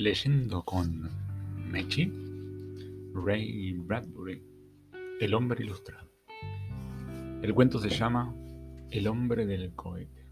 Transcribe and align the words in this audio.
Leyendo 0.00 0.62
con 0.62 1.10
Mechi, 1.70 2.10
Ray 3.12 3.74
Bradbury, 3.74 4.42
El 5.20 5.34
hombre 5.34 5.62
ilustrado. 5.62 6.08
El 7.42 7.52
cuento 7.52 7.78
se 7.78 7.90
llama 7.90 8.34
El 8.90 9.06
hombre 9.08 9.44
del 9.44 9.74
cohete. 9.74 10.26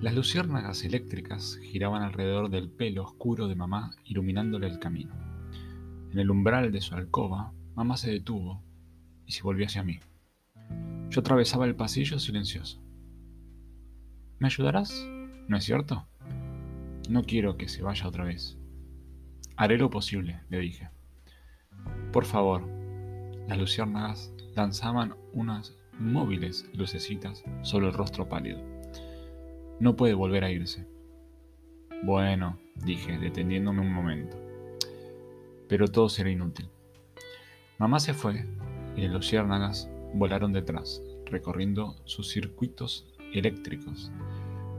Las 0.00 0.14
luciérnagas 0.14 0.84
eléctricas 0.84 1.58
giraban 1.62 2.00
alrededor 2.00 2.48
del 2.48 2.70
pelo 2.70 3.04
oscuro 3.04 3.46
de 3.46 3.56
mamá, 3.56 3.90
iluminándole 4.06 4.66
el 4.66 4.78
camino. 4.78 5.12
En 6.10 6.18
el 6.18 6.30
umbral 6.30 6.72
de 6.72 6.80
su 6.80 6.94
alcoba, 6.94 7.52
mamá 7.74 7.98
se 7.98 8.10
detuvo 8.10 8.62
y 9.26 9.32
se 9.32 9.42
volvió 9.42 9.66
hacia 9.66 9.82
mí. 9.82 10.00
Yo 11.10 11.20
atravesaba 11.20 11.66
el 11.66 11.76
pasillo 11.76 12.18
silencioso. 12.20 12.82
¿Me 14.38 14.46
ayudarás? 14.46 15.06
¿No 15.46 15.58
es 15.58 15.64
cierto? 15.64 16.08
No 17.08 17.22
quiero 17.24 17.56
que 17.56 17.68
se 17.68 17.82
vaya 17.82 18.06
otra 18.06 18.24
vez. 18.24 18.58
Haré 19.56 19.78
lo 19.78 19.88
posible, 19.88 20.40
le 20.50 20.58
dije. 20.58 20.90
Por 22.12 22.26
favor. 22.26 22.68
Las 23.48 23.56
luciérnagas 23.56 24.30
lanzaban 24.54 25.14
unas 25.32 25.74
móviles 25.98 26.68
lucecitas 26.74 27.42
sobre 27.62 27.86
el 27.86 27.94
rostro 27.94 28.28
pálido. 28.28 28.60
No 29.80 29.96
puede 29.96 30.12
volver 30.12 30.44
a 30.44 30.50
irse. 30.50 30.86
Bueno, 32.02 32.58
dije, 32.74 33.16
deteniéndome 33.16 33.80
un 33.80 33.92
momento. 33.92 34.36
Pero 35.66 35.88
todo 35.88 36.10
será 36.10 36.30
inútil. 36.30 36.68
Mamá 37.78 38.00
se 38.00 38.12
fue 38.12 38.44
y 38.96 39.00
las 39.00 39.12
luciérnagas 39.12 39.88
volaron 40.12 40.52
detrás, 40.52 41.02
recorriendo 41.24 41.96
sus 42.04 42.28
circuitos 42.28 43.06
eléctricos, 43.32 44.12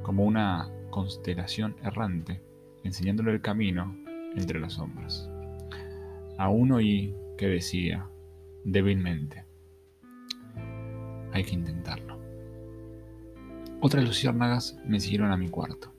como 0.04 0.26
una 0.26 0.70
constelación 0.90 1.76
errante, 1.84 2.42
enseñándole 2.84 3.32
el 3.32 3.42
camino 3.42 3.95
entre 4.36 4.59
las 4.59 4.73
sombras. 4.73 5.30
Aún 6.38 6.72
oí 6.72 7.16
que 7.38 7.48
decía, 7.48 8.08
débilmente, 8.64 9.45
hay 11.32 11.44
que 11.44 11.56
intentarlo. 11.56 12.17
Otras 13.82 14.04
luciérnagas 14.04 14.78
me 14.86 15.00
siguieron 15.00 15.32
a 15.32 15.38
mi 15.38 15.50
cuarto. 15.50 15.94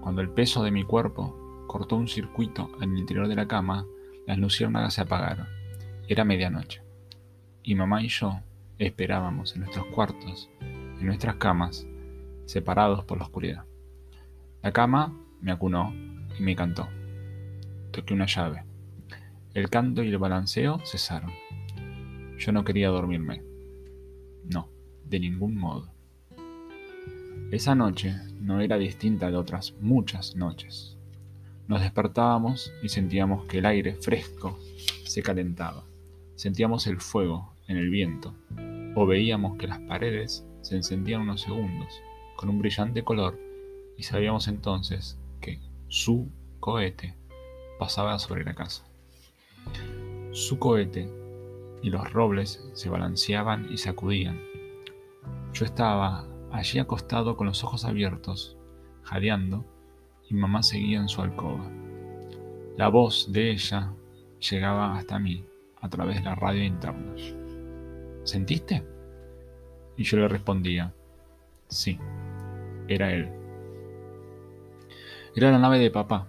Cuando 0.00 0.20
el 0.20 0.30
peso 0.30 0.62
de 0.62 0.70
mi 0.70 0.84
cuerpo 0.84 1.64
cortó 1.66 1.96
un 1.96 2.08
circuito 2.08 2.70
en 2.80 2.92
el 2.92 2.98
interior 2.98 3.28
de 3.28 3.36
la 3.36 3.48
cama, 3.48 3.86
las 4.26 4.38
luciérnagas 4.38 4.94
se 4.94 5.02
apagaron. 5.02 5.46
Era 6.06 6.24
medianoche. 6.24 6.82
Y 7.62 7.74
mamá 7.74 8.02
y 8.02 8.08
yo 8.08 8.40
esperábamos 8.78 9.54
en 9.54 9.62
nuestros 9.62 9.86
cuartos, 9.86 10.50
en 10.60 11.06
nuestras 11.06 11.36
camas, 11.36 11.86
separados 12.46 13.04
por 13.04 13.18
la 13.18 13.24
oscuridad. 13.24 13.67
La 14.60 14.72
cama 14.72 15.16
me 15.40 15.52
acunó 15.52 15.94
y 16.36 16.42
me 16.42 16.56
cantó. 16.56 16.88
Toqué 17.92 18.12
una 18.12 18.26
llave. 18.26 18.64
El 19.54 19.70
canto 19.70 20.02
y 20.02 20.08
el 20.08 20.18
balanceo 20.18 20.80
cesaron. 20.84 21.30
Yo 22.38 22.50
no 22.50 22.64
quería 22.64 22.88
dormirme. 22.88 23.42
No, 24.44 24.68
de 25.04 25.20
ningún 25.20 25.56
modo. 25.56 25.92
Esa 27.52 27.76
noche 27.76 28.16
no 28.40 28.60
era 28.60 28.78
distinta 28.78 29.30
de 29.30 29.36
otras 29.36 29.74
muchas 29.80 30.34
noches. 30.34 30.96
Nos 31.68 31.80
despertábamos 31.80 32.72
y 32.82 32.88
sentíamos 32.88 33.44
que 33.44 33.58
el 33.58 33.66
aire 33.66 33.94
fresco 33.94 34.58
se 35.04 35.22
calentaba. 35.22 35.84
Sentíamos 36.34 36.88
el 36.88 36.98
fuego 36.98 37.54
en 37.68 37.76
el 37.76 37.90
viento 37.90 38.34
o 38.96 39.06
veíamos 39.06 39.56
que 39.56 39.68
las 39.68 39.78
paredes 39.80 40.44
se 40.62 40.74
encendían 40.74 41.20
unos 41.20 41.42
segundos 41.42 42.02
con 42.36 42.48
un 42.48 42.58
brillante 42.58 43.04
color 43.04 43.47
y 43.98 44.04
sabíamos 44.04 44.46
entonces 44.46 45.18
que 45.40 45.60
su 45.88 46.30
cohete 46.60 47.14
pasaba 47.78 48.18
sobre 48.18 48.44
la 48.44 48.54
casa. 48.54 48.84
Su 50.30 50.58
cohete 50.58 51.10
y 51.82 51.90
los 51.90 52.10
robles 52.12 52.64
se 52.74 52.88
balanceaban 52.88 53.66
y 53.70 53.76
sacudían. 53.76 54.40
Yo 55.52 55.64
estaba 55.64 56.26
allí 56.52 56.78
acostado 56.78 57.36
con 57.36 57.48
los 57.48 57.64
ojos 57.64 57.84
abiertos, 57.84 58.56
jadeando, 59.02 59.66
y 60.30 60.34
mamá 60.34 60.62
seguía 60.62 61.00
en 61.00 61.08
su 61.08 61.20
alcoba. 61.20 61.68
La 62.76 62.88
voz 62.88 63.32
de 63.32 63.50
ella 63.50 63.92
llegaba 64.38 64.96
hasta 64.96 65.18
mí 65.18 65.44
a 65.80 65.88
través 65.88 66.16
de 66.16 66.22
la 66.22 66.36
radio 66.36 66.62
interna. 66.62 67.14
¿Sentiste? 68.22 68.86
Y 69.96 70.04
yo 70.04 70.18
le 70.18 70.28
respondía, 70.28 70.94
sí, 71.68 71.98
era 72.86 73.12
él. 73.12 73.37
Era 75.38 75.52
la 75.52 75.60
nave 75.60 75.78
de 75.78 75.92
papá, 75.92 76.26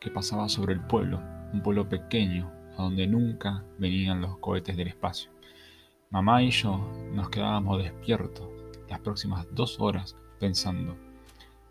que 0.00 0.10
pasaba 0.10 0.46
sobre 0.50 0.74
el 0.74 0.80
pueblo, 0.80 1.18
un 1.50 1.62
pueblo 1.62 1.88
pequeño, 1.88 2.52
a 2.76 2.82
donde 2.82 3.06
nunca 3.06 3.64
venían 3.78 4.20
los 4.20 4.36
cohetes 4.36 4.76
del 4.76 4.88
espacio. 4.88 5.30
Mamá 6.10 6.42
y 6.42 6.50
yo 6.50 6.86
nos 7.14 7.30
quedábamos 7.30 7.82
despiertos 7.82 8.50
las 8.90 9.00
próximas 9.00 9.46
dos 9.54 9.80
horas 9.80 10.14
pensando, 10.38 10.94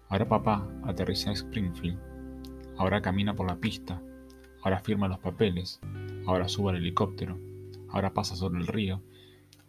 ahora 0.08 0.28
papá 0.28 0.68
aterriza 0.84 1.30
en 1.30 1.36
Springfield, 1.36 2.00
ahora 2.76 3.04
camina 3.04 3.36
por 3.36 3.46
la 3.46 3.58
pista, 3.58 4.02
ahora 4.64 4.80
firma 4.80 5.08
los 5.08 5.20
papeles, 5.20 5.80
ahora 6.26 6.50
sube 6.50 6.72
al 6.72 6.78
helicóptero, 6.78 7.38
ahora 7.90 8.16
pasa 8.16 8.36
sobre 8.36 8.62
el 8.62 8.66
río, 8.66 9.00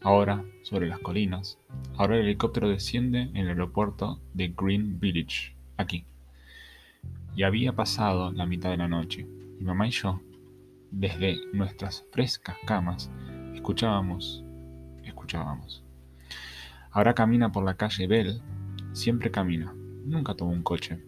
ahora 0.00 0.42
sobre 0.62 0.88
las 0.88 1.00
colinas, 1.00 1.58
ahora 1.98 2.16
el 2.16 2.22
helicóptero 2.22 2.70
desciende 2.70 3.24
en 3.24 3.36
el 3.36 3.48
aeropuerto 3.48 4.22
de 4.32 4.54
Green 4.56 4.98
Village, 4.98 5.54
aquí. 5.76 6.06
Y 7.34 7.42
había 7.42 7.72
pasado 7.72 8.32
la 8.32 8.46
mitad 8.46 8.70
de 8.70 8.76
la 8.76 8.88
noche, 8.88 9.26
y 9.58 9.64
mamá 9.64 9.88
y 9.88 9.90
yo, 9.90 10.20
desde 10.90 11.38
nuestras 11.52 12.04
frescas 12.12 12.56
camas, 12.66 13.10
escuchábamos, 13.54 14.44
escuchábamos. 15.04 15.84
Ahora 16.90 17.14
camina 17.14 17.52
por 17.52 17.64
la 17.64 17.74
calle 17.74 18.06
Bell, 18.06 18.42
siempre 18.92 19.30
camina, 19.30 19.72
nunca 20.04 20.34
toma 20.34 20.52
un 20.52 20.62
coche. 20.62 21.02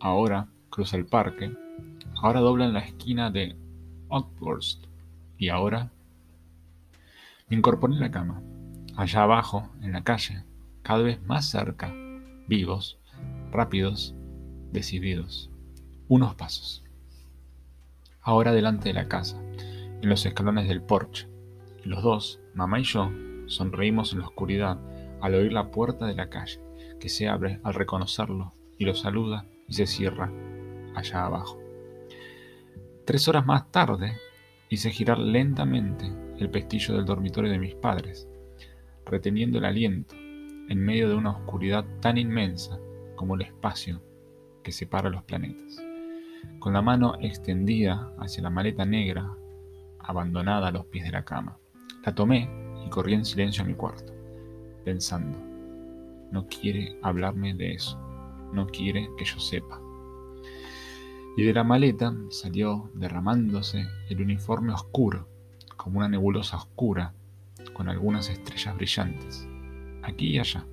Ahora 0.00 0.48
cruza 0.70 0.96
el 0.96 1.06
parque, 1.06 1.52
ahora 2.16 2.40
dobla 2.40 2.64
en 2.64 2.72
la 2.72 2.80
esquina 2.80 3.30
de 3.30 3.56
Oakhurst 4.08 4.84
y 5.38 5.48
ahora 5.48 5.90
me 7.48 7.56
incorporé 7.56 7.94
en 7.94 8.00
la 8.00 8.10
cama, 8.10 8.42
allá 8.96 9.22
abajo, 9.22 9.70
en 9.82 9.92
la 9.92 10.02
calle, 10.02 10.44
cada 10.82 11.02
vez 11.02 11.22
más 11.22 11.48
cerca, 11.48 11.92
vivos, 12.48 12.98
rápidos, 13.52 14.14
decididos. 14.72 15.50
Unos 16.08 16.34
pasos. 16.34 16.84
Ahora 18.20 18.52
delante 18.52 18.88
de 18.90 18.94
la 18.94 19.08
casa, 19.08 19.40
en 20.02 20.08
los 20.08 20.24
escalones 20.26 20.68
del 20.68 20.82
porche. 20.82 21.28
Los 21.84 22.02
dos, 22.02 22.40
mamá 22.54 22.80
y 22.80 22.84
yo, 22.84 23.10
sonreímos 23.46 24.12
en 24.12 24.20
la 24.20 24.26
oscuridad 24.26 24.78
al 25.20 25.34
oír 25.34 25.52
la 25.52 25.70
puerta 25.70 26.06
de 26.06 26.14
la 26.14 26.28
calle, 26.28 26.60
que 26.98 27.08
se 27.08 27.28
abre 27.28 27.60
al 27.62 27.74
reconocerlo 27.74 28.54
y 28.78 28.84
lo 28.84 28.94
saluda 28.94 29.46
y 29.68 29.74
se 29.74 29.86
cierra 29.86 30.32
allá 30.94 31.24
abajo. 31.24 31.58
Tres 33.04 33.26
horas 33.28 33.46
más 33.46 33.70
tarde, 33.70 34.16
hice 34.68 34.90
girar 34.90 35.18
lentamente 35.18 36.10
el 36.38 36.50
pestillo 36.50 36.94
del 36.94 37.04
dormitorio 37.04 37.50
de 37.50 37.58
mis 37.58 37.74
padres, 37.74 38.28
reteniendo 39.04 39.58
el 39.58 39.64
aliento 39.64 40.14
en 40.14 40.78
medio 40.78 41.08
de 41.08 41.16
una 41.16 41.30
oscuridad 41.30 41.84
tan 42.00 42.18
inmensa 42.18 42.78
como 43.16 43.34
el 43.34 43.42
espacio 43.42 44.00
que 44.62 44.72
separa 44.72 45.10
los 45.10 45.22
planetas. 45.22 45.82
Con 46.58 46.72
la 46.72 46.82
mano 46.82 47.14
extendida 47.20 48.12
hacia 48.18 48.42
la 48.42 48.50
maleta 48.50 48.84
negra, 48.84 49.30
abandonada 49.98 50.68
a 50.68 50.72
los 50.72 50.86
pies 50.86 51.04
de 51.04 51.12
la 51.12 51.24
cama, 51.24 51.56
la 52.04 52.14
tomé 52.14 52.48
y 52.84 52.88
corrí 52.90 53.14
en 53.14 53.24
silencio 53.24 53.62
a 53.62 53.66
mi 53.66 53.74
cuarto, 53.74 54.12
pensando, 54.84 55.38
no 56.30 56.46
quiere 56.48 56.98
hablarme 57.02 57.54
de 57.54 57.72
eso, 57.72 57.98
no 58.52 58.66
quiere 58.66 59.08
que 59.16 59.24
yo 59.24 59.38
sepa. 59.38 59.80
Y 61.36 61.44
de 61.44 61.52
la 61.52 61.64
maleta 61.64 62.14
salió 62.30 62.90
derramándose 62.94 63.86
el 64.08 64.20
uniforme 64.20 64.72
oscuro, 64.72 65.28
como 65.76 65.98
una 65.98 66.08
nebulosa 66.08 66.56
oscura, 66.56 67.14
con 67.72 67.88
algunas 67.88 68.28
estrellas 68.28 68.76
brillantes, 68.76 69.48
aquí 70.02 70.28
y 70.28 70.38
allá, 70.38 70.66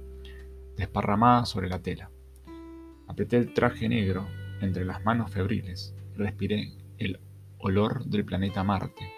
desparramadas 0.76 1.50
sobre 1.50 1.70
la 1.70 1.82
tela. 1.82 2.10
Apreté 3.08 3.38
el 3.38 3.54
traje 3.54 3.88
negro 3.90 4.28
entre 4.62 4.86
las 4.86 5.04
manos 5.04 5.32
febriles 5.32 5.96
y 6.14 6.18
respiré 6.18 6.74
el 6.98 7.20
olor 7.60 8.06
del 8.06 8.26
planeta 8.26 8.64
Marte, 8.64 9.12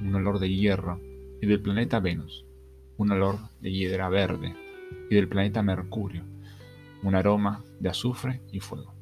un 0.00 0.14
olor 0.14 0.38
de 0.38 0.48
hierro, 0.48 1.00
y 1.40 1.46
del 1.46 1.60
planeta 1.60 1.98
Venus, 1.98 2.44
un 2.96 3.10
olor 3.10 3.38
de 3.60 3.72
hiedra 3.72 4.08
verde, 4.08 4.54
y 5.10 5.14
del 5.14 5.28
planeta 5.28 5.62
Mercurio, 5.62 6.22
un 7.02 7.14
aroma 7.14 7.64
de 7.80 7.88
azufre 7.88 8.40
y 8.52 8.60
fuego. 8.60 8.94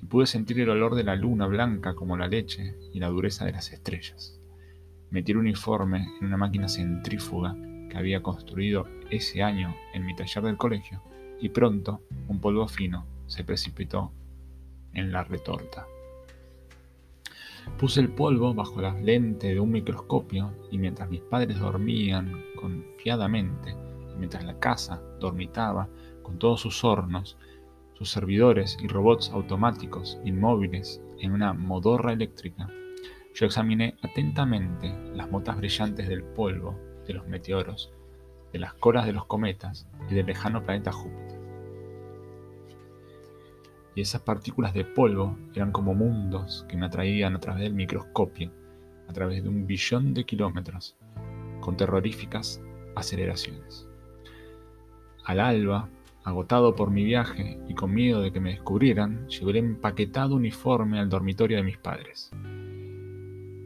Y 0.00 0.06
pude 0.06 0.26
sentir 0.26 0.60
el 0.60 0.70
olor 0.70 0.94
de 0.94 1.02
la 1.02 1.16
luna 1.16 1.46
blanca 1.46 1.94
como 1.94 2.16
la 2.16 2.28
leche 2.28 2.76
y 2.92 3.00
la 3.00 3.08
dureza 3.08 3.44
de 3.44 3.52
las 3.52 3.72
estrellas. 3.72 4.38
Metí 5.10 5.32
el 5.32 5.38
uniforme 5.38 6.06
en 6.20 6.26
una 6.26 6.36
máquina 6.36 6.68
centrífuga 6.68 7.56
que 7.90 7.96
había 7.96 8.22
construido 8.22 8.86
ese 9.10 9.42
año 9.42 9.74
en 9.94 10.06
mi 10.06 10.14
taller 10.14 10.44
del 10.44 10.56
colegio, 10.56 11.02
y 11.40 11.48
pronto 11.48 12.02
un 12.28 12.40
polvo 12.40 12.68
fino 12.68 13.06
se 13.28 13.44
precipitó 13.44 14.12
en 14.92 15.12
la 15.12 15.22
retorta. 15.22 15.86
Puse 17.78 18.00
el 18.00 18.08
polvo 18.08 18.54
bajo 18.54 18.80
la 18.80 18.92
lente 18.94 19.48
de 19.54 19.60
un 19.60 19.70
microscopio 19.70 20.52
y 20.70 20.78
mientras 20.78 21.08
mis 21.08 21.20
padres 21.20 21.60
dormían 21.60 22.42
confiadamente, 22.56 23.76
mientras 24.18 24.44
la 24.44 24.58
casa 24.58 25.00
dormitaba 25.20 25.88
con 26.22 26.38
todos 26.38 26.60
sus 26.60 26.82
hornos, 26.82 27.36
sus 27.94 28.10
servidores 28.10 28.76
y 28.82 28.88
robots 28.88 29.30
automáticos 29.30 30.18
inmóviles 30.24 31.00
en 31.20 31.32
una 31.32 31.52
modorra 31.52 32.12
eléctrica, 32.12 32.68
yo 33.34 33.46
examiné 33.46 33.96
atentamente 34.02 34.92
las 35.14 35.30
motas 35.30 35.56
brillantes 35.56 36.08
del 36.08 36.24
polvo 36.24 36.76
de 37.06 37.14
los 37.14 37.26
meteoros, 37.28 37.92
de 38.52 38.58
las 38.58 38.74
colas 38.74 39.06
de 39.06 39.12
los 39.12 39.26
cometas 39.26 39.86
y 40.10 40.14
del 40.14 40.26
lejano 40.26 40.64
planeta 40.64 40.90
Júpiter. 40.90 41.37
Y 43.98 44.02
esas 44.02 44.20
partículas 44.20 44.74
de 44.74 44.84
polvo 44.84 45.36
eran 45.56 45.72
como 45.72 45.92
mundos 45.92 46.64
que 46.68 46.76
me 46.76 46.86
atraían 46.86 47.34
a 47.34 47.40
través 47.40 47.64
del 47.64 47.74
microscopio, 47.74 48.52
a 49.08 49.12
través 49.12 49.42
de 49.42 49.48
un 49.48 49.66
billón 49.66 50.14
de 50.14 50.22
kilómetros, 50.22 50.96
con 51.58 51.76
terroríficas 51.76 52.62
aceleraciones. 52.94 53.88
Al 55.24 55.40
alba, 55.40 55.88
agotado 56.22 56.76
por 56.76 56.92
mi 56.92 57.02
viaje 57.02 57.58
y 57.66 57.74
con 57.74 57.92
miedo 57.92 58.20
de 58.20 58.30
que 58.30 58.38
me 58.38 58.50
descubrieran, 58.50 59.26
llevé 59.26 59.50
el 59.50 59.56
empaquetado 59.56 60.36
uniforme 60.36 61.00
al 61.00 61.08
dormitorio 61.08 61.56
de 61.56 61.64
mis 61.64 61.78
padres. 61.78 62.30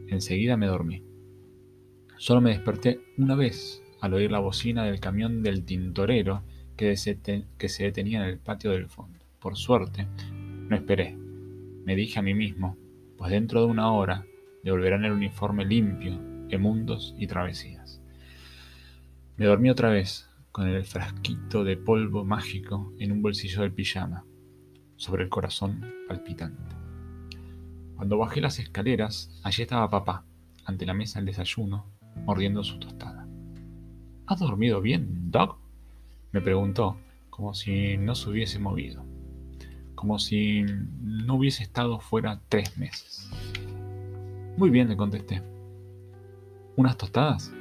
Enseguida 0.07 0.57
me 0.57 0.65
dormí. 0.65 1.03
Solo 2.17 2.41
me 2.41 2.49
desperté 2.49 3.01
una 3.19 3.35
vez 3.35 3.83
al 4.01 4.15
oír 4.15 4.31
la 4.31 4.39
bocina 4.39 4.83
del 4.83 4.99
camión 4.99 5.43
del 5.43 5.63
tintorero 5.63 6.41
que 6.75 6.97
se, 6.97 7.19
que 7.55 7.69
se 7.69 7.83
detenía 7.83 8.23
en 8.23 8.29
el 8.29 8.39
patio 8.39 8.71
del 8.71 8.89
fondo. 8.89 9.12
Por 9.43 9.57
suerte, 9.57 10.07
no 10.31 10.73
esperé. 10.73 11.17
Me 11.83 11.97
dije 11.97 12.17
a 12.17 12.21
mí 12.21 12.33
mismo, 12.33 12.77
pues 13.17 13.29
dentro 13.29 13.59
de 13.59 13.65
una 13.65 13.91
hora 13.91 14.25
devolverán 14.63 15.03
el 15.03 15.11
uniforme 15.11 15.65
limpio 15.65 16.17
de 16.47 16.57
mundos 16.57 17.13
y 17.17 17.27
travesías. 17.27 18.01
Me 19.35 19.45
dormí 19.45 19.69
otra 19.69 19.89
vez, 19.89 20.29
con 20.53 20.69
el 20.69 20.85
frasquito 20.85 21.65
de 21.65 21.75
polvo 21.75 22.23
mágico 22.23 22.93
en 22.99 23.11
un 23.11 23.21
bolsillo 23.21 23.63
del 23.63 23.73
pijama, 23.73 24.23
sobre 24.95 25.23
el 25.23 25.29
corazón 25.29 25.93
palpitante. 26.07 26.75
Cuando 27.97 28.17
bajé 28.17 28.39
las 28.39 28.59
escaleras, 28.59 29.41
allí 29.43 29.63
estaba 29.63 29.89
papá, 29.89 30.23
ante 30.63 30.85
la 30.85 30.93
mesa 30.93 31.19
del 31.19 31.25
desayuno, 31.25 31.85
mordiendo 32.15 32.63
su 32.63 32.79
tostada. 32.79 33.27
¿Has 34.25 34.39
dormido 34.39 34.79
bien, 34.79 35.31
Doc? 35.31 35.57
me 36.31 36.39
preguntó, 36.39 36.95
como 37.29 37.53
si 37.53 37.97
no 37.97 38.15
se 38.15 38.29
hubiese 38.29 38.57
movido 38.57 39.12
como 40.03 40.19
si 40.19 40.65
no 41.01 41.35
hubiese 41.35 41.63
estado 41.63 41.97
fuera 42.01 42.41
tres 42.49 42.77
meses. 42.77 43.31
Muy 44.57 44.69
bien, 44.69 44.89
le 44.89 44.97
contesté. 44.97 45.41
¿Unas 46.75 46.97
tostadas? 46.97 47.53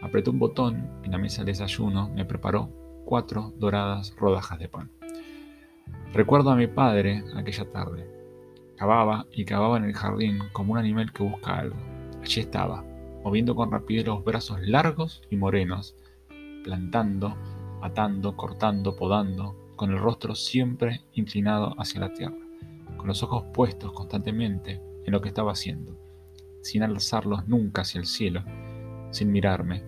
Apretó 0.00 0.30
un 0.30 0.38
botón 0.38 0.88
y 1.04 1.10
la 1.10 1.18
mesa 1.18 1.44
de 1.44 1.52
desayuno 1.52 2.08
me 2.08 2.24
preparó 2.24 2.70
cuatro 3.04 3.52
doradas 3.58 4.16
rodajas 4.16 4.58
de 4.58 4.68
pan. 4.70 4.90
Recuerdo 6.14 6.48
a 6.48 6.56
mi 6.56 6.68
padre 6.68 7.22
aquella 7.36 7.70
tarde. 7.70 8.08
Cavaba 8.78 9.26
y 9.30 9.44
cavaba 9.44 9.76
en 9.76 9.84
el 9.84 9.92
jardín 9.92 10.38
como 10.54 10.72
un 10.72 10.78
animal 10.78 11.12
que 11.12 11.22
busca 11.22 11.58
algo. 11.58 11.76
Allí 12.22 12.40
estaba, 12.40 12.82
moviendo 13.22 13.54
con 13.54 13.70
rapidez 13.70 14.06
los 14.06 14.24
brazos 14.24 14.58
largos 14.62 15.20
y 15.30 15.36
morenos, 15.36 15.94
plantando, 16.64 17.36
atando, 17.82 18.38
cortando, 18.38 18.96
podando, 18.96 19.67
con 19.78 19.92
el 19.92 19.98
rostro 19.98 20.34
siempre 20.34 21.02
inclinado 21.14 21.74
hacia 21.78 22.00
la 22.00 22.12
tierra, 22.12 22.36
con 22.96 23.06
los 23.06 23.22
ojos 23.22 23.44
puestos 23.54 23.92
constantemente 23.92 24.82
en 25.06 25.12
lo 25.12 25.22
que 25.22 25.28
estaba 25.28 25.52
haciendo, 25.52 25.96
sin 26.62 26.82
alzarlos 26.82 27.46
nunca 27.46 27.82
hacia 27.82 28.00
el 28.00 28.06
cielo, 28.06 28.42
sin 29.12 29.30
mirarme, 29.30 29.84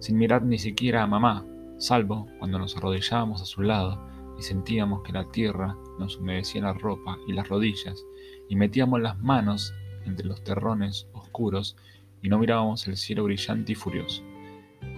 sin 0.00 0.18
mirar 0.18 0.42
ni 0.42 0.58
siquiera 0.58 1.04
a 1.04 1.06
mamá, 1.06 1.46
salvo 1.78 2.26
cuando 2.40 2.58
nos 2.58 2.76
arrodillábamos 2.76 3.40
a 3.40 3.46
su 3.46 3.62
lado 3.62 4.04
y 4.38 4.42
sentíamos 4.42 5.02
que 5.02 5.12
la 5.12 5.30
tierra 5.30 5.76
nos 6.00 6.16
humedecía 6.16 6.62
la 6.62 6.72
ropa 6.72 7.16
y 7.28 7.32
las 7.32 7.48
rodillas, 7.48 8.04
y 8.48 8.56
metíamos 8.56 9.00
las 9.00 9.18
manos 9.20 9.72
entre 10.04 10.26
los 10.26 10.42
terrones 10.42 11.08
oscuros 11.12 11.76
y 12.22 12.28
no 12.28 12.38
mirábamos 12.40 12.88
el 12.88 12.96
cielo 12.96 13.22
brillante 13.24 13.72
y 13.72 13.76
furioso. 13.76 14.22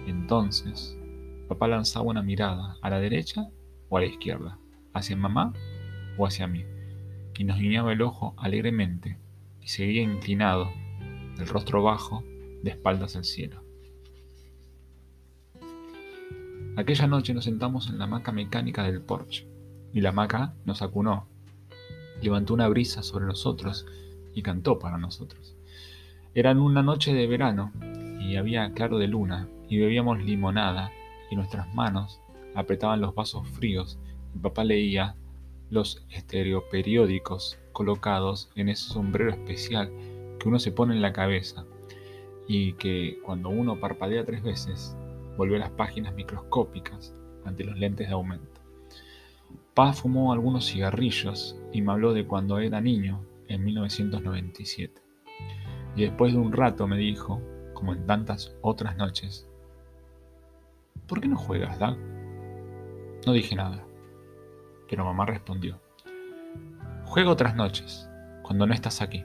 entonces, 0.07 0.97
papá 1.47 1.67
lanzaba 1.67 2.05
una 2.05 2.23
mirada 2.23 2.77
a 2.81 2.89
la 2.89 2.99
derecha 2.99 3.51
o 3.91 3.97
a 3.97 3.99
la 3.99 4.07
izquierda, 4.07 4.57
hacia 4.93 5.17
mamá 5.17 5.53
o 6.17 6.25
hacia 6.25 6.47
mí, 6.47 6.63
y 7.37 7.43
nos 7.43 7.59
guiñaba 7.59 7.91
el 7.91 8.01
ojo 8.01 8.33
alegremente 8.37 9.17
y 9.61 9.67
seguía 9.67 10.01
inclinado, 10.01 10.71
el 11.37 11.47
rostro 11.47 11.83
bajo, 11.83 12.23
de 12.63 12.71
espaldas 12.71 13.15
al 13.15 13.25
cielo. 13.25 13.63
Aquella 16.77 17.05
noche 17.05 17.33
nos 17.33 17.43
sentamos 17.43 17.89
en 17.89 17.97
la 17.97 18.05
hamaca 18.05 18.31
mecánica 18.31 18.83
del 18.83 19.01
porche, 19.01 19.45
y 19.93 19.99
la 19.99 20.09
hamaca 20.09 20.53
nos 20.63 20.81
acunó, 20.81 21.27
levantó 22.21 22.53
una 22.53 22.69
brisa 22.69 23.03
sobre 23.03 23.25
nosotros 23.25 23.85
y 24.33 24.41
cantó 24.41 24.79
para 24.79 24.97
nosotros. 24.97 25.57
Era 26.33 26.51
una 26.53 26.81
noche 26.81 27.13
de 27.13 27.27
verano 27.27 27.73
y 28.21 28.37
había 28.37 28.71
claro 28.71 28.99
de 28.99 29.07
luna 29.07 29.49
y 29.67 29.79
bebíamos 29.79 30.23
limonada 30.23 30.91
y 31.29 31.35
nuestras 31.35 31.73
manos 31.75 32.20
apretaban 32.55 33.01
los 33.01 33.15
vasos 33.15 33.47
fríos 33.49 33.99
y 34.35 34.39
papá 34.39 34.63
leía 34.63 35.15
los 35.69 36.05
estereoperiódicos 36.09 37.57
colocados 37.71 38.49
en 38.55 38.69
ese 38.69 38.89
sombrero 38.89 39.31
especial 39.31 39.91
que 40.39 40.47
uno 40.47 40.59
se 40.59 40.71
pone 40.71 40.95
en 40.95 41.01
la 41.01 41.13
cabeza 41.13 41.65
y 42.47 42.73
que 42.73 43.19
cuando 43.23 43.49
uno 43.49 43.79
parpadea 43.79 44.25
tres 44.25 44.43
veces 44.43 44.95
vuelve 45.37 45.59
las 45.59 45.71
páginas 45.71 46.13
microscópicas 46.13 47.13
ante 47.45 47.63
los 47.63 47.77
lentes 47.77 48.07
de 48.07 48.13
aumento. 48.13 48.59
Pa 49.73 49.93
fumó 49.93 50.33
algunos 50.33 50.69
cigarrillos 50.69 51.57
y 51.71 51.81
me 51.81 51.93
habló 51.93 52.13
de 52.13 52.27
cuando 52.27 52.59
era 52.59 52.81
niño 52.81 53.21
en 53.47 53.63
1997. 53.63 55.01
Y 55.95 56.01
después 56.01 56.33
de 56.33 56.39
un 56.39 56.51
rato 56.51 56.87
me 56.87 56.97
dijo, 56.97 57.41
como 57.73 57.93
en 57.93 58.05
tantas 58.05 58.53
otras 58.61 58.97
noches, 58.97 59.47
¿por 61.07 61.21
qué 61.21 61.27
no 61.27 61.37
juegas, 61.37 61.79
Doug? 61.79 61.97
No 63.25 63.33
dije 63.33 63.55
nada, 63.55 63.85
pero 64.89 65.05
mamá 65.05 65.27
respondió. 65.27 65.79
Juego 67.05 67.31
otras 67.31 67.55
noches, 67.55 68.09
cuando 68.41 68.65
no 68.65 68.73
estás 68.73 68.99
aquí. 68.99 69.23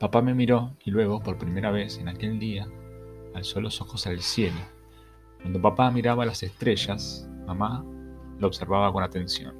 Papá 0.00 0.20
me 0.20 0.34
miró 0.34 0.76
y 0.84 0.90
luego, 0.90 1.22
por 1.22 1.38
primera 1.38 1.70
vez 1.70 1.98
en 1.98 2.08
aquel 2.08 2.40
día, 2.40 2.66
alzó 3.36 3.60
los 3.60 3.80
ojos 3.80 4.04
al 4.08 4.18
cielo. 4.18 4.58
Cuando 5.40 5.62
papá 5.62 5.92
miraba 5.92 6.26
las 6.26 6.42
estrellas, 6.42 7.28
mamá 7.46 7.84
lo 8.38 8.48
observaba 8.48 8.92
con 8.92 9.04
atención. 9.04 9.54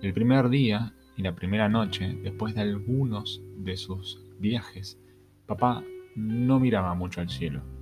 El 0.00 0.14
primer 0.14 0.48
día 0.48 0.94
y 1.18 1.22
la 1.22 1.34
primera 1.34 1.68
noche, 1.68 2.18
después 2.22 2.54
de 2.54 2.62
algunos 2.62 3.42
de 3.58 3.76
sus 3.76 4.22
viajes, 4.38 4.98
papá 5.44 5.84
no 6.14 6.58
miraba 6.60 6.94
mucho 6.94 7.20
al 7.20 7.28
cielo 7.28 7.75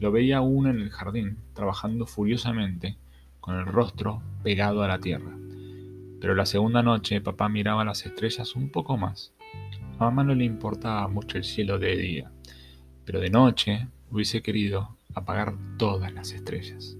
lo 0.00 0.10
veía 0.10 0.38
aún 0.38 0.66
en 0.66 0.80
el 0.80 0.90
jardín, 0.90 1.36
trabajando 1.52 2.06
furiosamente, 2.06 2.96
con 3.40 3.56
el 3.56 3.66
rostro 3.66 4.22
pegado 4.42 4.82
a 4.82 4.88
la 4.88 4.98
tierra. 4.98 5.36
Pero 6.20 6.34
la 6.34 6.46
segunda 6.46 6.82
noche 6.82 7.20
papá 7.20 7.48
miraba 7.48 7.84
las 7.84 8.04
estrellas 8.04 8.56
un 8.56 8.70
poco 8.70 8.96
más. 8.96 9.32
A 9.98 10.04
mamá 10.04 10.24
no 10.24 10.34
le 10.34 10.44
importaba 10.44 11.06
mucho 11.08 11.36
el 11.36 11.44
cielo 11.44 11.78
de 11.78 11.96
día, 11.96 12.32
pero 13.04 13.20
de 13.20 13.30
noche 13.30 13.88
hubiese 14.10 14.42
querido 14.42 14.96
apagar 15.14 15.54
todas 15.76 16.12
las 16.12 16.32
estrellas. 16.32 16.96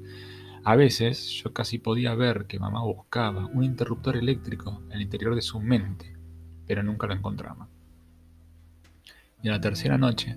A 0.62 0.76
veces 0.76 1.30
yo 1.30 1.54
casi 1.54 1.78
podía 1.78 2.14
ver 2.14 2.44
que 2.44 2.58
mamá 2.58 2.82
buscaba 2.82 3.46
un 3.46 3.64
interruptor 3.64 4.16
eléctrico 4.16 4.82
en 4.88 4.92
el 4.92 5.02
interior 5.02 5.34
de 5.34 5.40
su 5.40 5.58
mente, 5.58 6.14
pero 6.66 6.82
nunca 6.82 7.06
lo 7.06 7.14
encontraba. 7.14 7.66
Y 9.42 9.48
en 9.48 9.52
la 9.52 9.60
tercera 9.60 9.96
noche, 9.96 10.36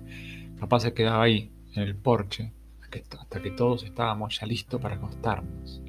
papá 0.58 0.80
se 0.80 0.94
quedaba 0.94 1.24
ahí, 1.24 1.50
en 1.74 1.82
el 1.82 1.96
porche 1.96 2.52
hasta 3.18 3.42
que 3.42 3.50
todos 3.50 3.82
estábamos 3.84 4.38
ya 4.38 4.46
listos 4.46 4.80
para 4.80 4.96
acostarnos. 4.96 5.82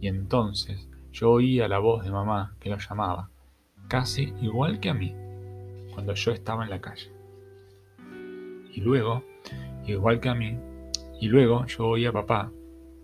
Y 0.00 0.08
entonces 0.08 0.88
yo 1.12 1.30
oía 1.30 1.68
la 1.68 1.78
voz 1.78 2.04
de 2.04 2.10
mamá 2.10 2.56
que 2.60 2.70
lo 2.70 2.78
llamaba, 2.78 3.30
casi 3.88 4.34
igual 4.42 4.80
que 4.80 4.90
a 4.90 4.94
mí, 4.94 5.14
cuando 5.94 6.14
yo 6.14 6.32
estaba 6.32 6.64
en 6.64 6.70
la 6.70 6.80
calle. 6.80 7.10
Y 8.74 8.80
luego, 8.80 9.24
igual 9.86 10.20
que 10.20 10.28
a 10.28 10.34
mí, 10.34 10.58
y 11.20 11.28
luego 11.28 11.66
yo 11.66 11.86
oía 11.86 12.10
a 12.10 12.12
papá 12.12 12.50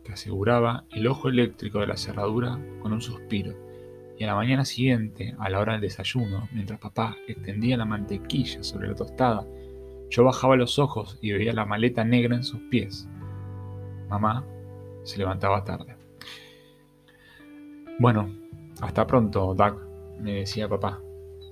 que 0.04 0.12
aseguraba 0.12 0.84
el 0.90 1.06
ojo 1.06 1.28
eléctrico 1.28 1.80
de 1.80 1.86
la 1.86 1.96
cerradura 1.96 2.58
con 2.80 2.92
un 2.92 3.02
suspiro. 3.02 3.54
Y 4.18 4.24
a 4.24 4.28
la 4.28 4.34
mañana 4.34 4.64
siguiente, 4.64 5.36
a 5.38 5.48
la 5.48 5.60
hora 5.60 5.74
del 5.74 5.82
desayuno, 5.82 6.48
mientras 6.52 6.80
papá 6.80 7.16
extendía 7.28 7.76
la 7.76 7.84
mantequilla 7.84 8.62
sobre 8.64 8.88
la 8.88 8.94
tostada, 8.94 9.46
yo 10.10 10.24
bajaba 10.24 10.56
los 10.56 10.78
ojos 10.78 11.18
y 11.20 11.32
veía 11.32 11.52
la 11.52 11.66
maleta 11.66 12.04
negra 12.04 12.36
en 12.36 12.44
sus 12.44 12.60
pies. 12.70 13.08
Mamá 14.08 14.44
se 15.04 15.18
levantaba 15.18 15.64
tarde. 15.64 15.96
Bueno, 17.98 18.30
hasta 18.80 19.06
pronto, 19.06 19.54
Doug, 19.54 19.80
me 20.20 20.34
decía 20.34 20.68
papá, 20.68 21.00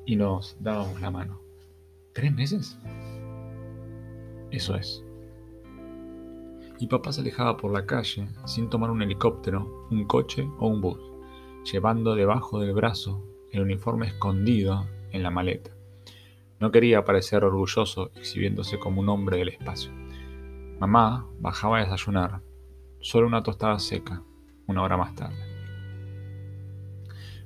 y 0.04 0.16
nos 0.16 0.56
dábamos 0.60 1.00
la 1.00 1.10
mano. 1.10 1.40
¿Tres 2.12 2.32
meses? 2.32 2.78
Eso 4.50 4.76
es. 4.76 5.04
Y 6.78 6.86
papá 6.86 7.12
se 7.12 7.22
alejaba 7.22 7.56
por 7.56 7.72
la 7.72 7.84
calle 7.84 8.28
sin 8.46 8.70
tomar 8.70 8.90
un 8.90 9.02
helicóptero, 9.02 9.86
un 9.90 10.04
coche 10.06 10.48
o 10.58 10.68
un 10.68 10.80
bus, 10.80 11.00
llevando 11.70 12.14
debajo 12.14 12.60
del 12.60 12.74
brazo 12.74 13.22
el 13.50 13.62
uniforme 13.62 14.06
escondido 14.06 14.86
en 15.10 15.22
la 15.22 15.30
maleta. 15.30 15.75
No 16.58 16.70
quería 16.70 17.04
parecer 17.04 17.44
orgulloso 17.44 18.10
exhibiéndose 18.14 18.78
como 18.78 19.00
un 19.00 19.08
hombre 19.08 19.38
del 19.38 19.50
espacio. 19.50 19.92
Mamá 20.80 21.26
bajaba 21.40 21.78
a 21.78 21.84
desayunar, 21.84 22.40
solo 23.00 23.26
una 23.26 23.42
tostada 23.42 23.78
seca, 23.78 24.22
una 24.66 24.82
hora 24.82 24.96
más 24.96 25.14
tarde. 25.14 25.36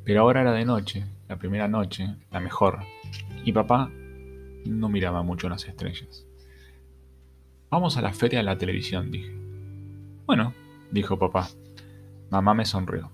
Pero 0.04 0.20
ahora 0.22 0.40
era 0.40 0.52
de 0.52 0.64
noche, 0.64 1.06
la 1.28 1.36
primera 1.36 1.68
noche, 1.68 2.16
la 2.30 2.40
mejor, 2.40 2.80
y 3.44 3.52
papá 3.52 3.90
no 4.64 4.88
miraba 4.88 5.22
mucho 5.22 5.48
las 5.48 5.66
estrellas. 5.66 6.26
Vamos 7.70 7.96
a 7.96 8.02
la 8.02 8.12
feria 8.12 8.40
de 8.40 8.44
la 8.44 8.58
televisión, 8.58 9.10
dije. 9.10 9.32
Bueno, 10.26 10.54
dijo 10.90 11.18
papá. 11.18 11.48
Mamá 12.30 12.54
me 12.54 12.64
sonrió. 12.64 13.10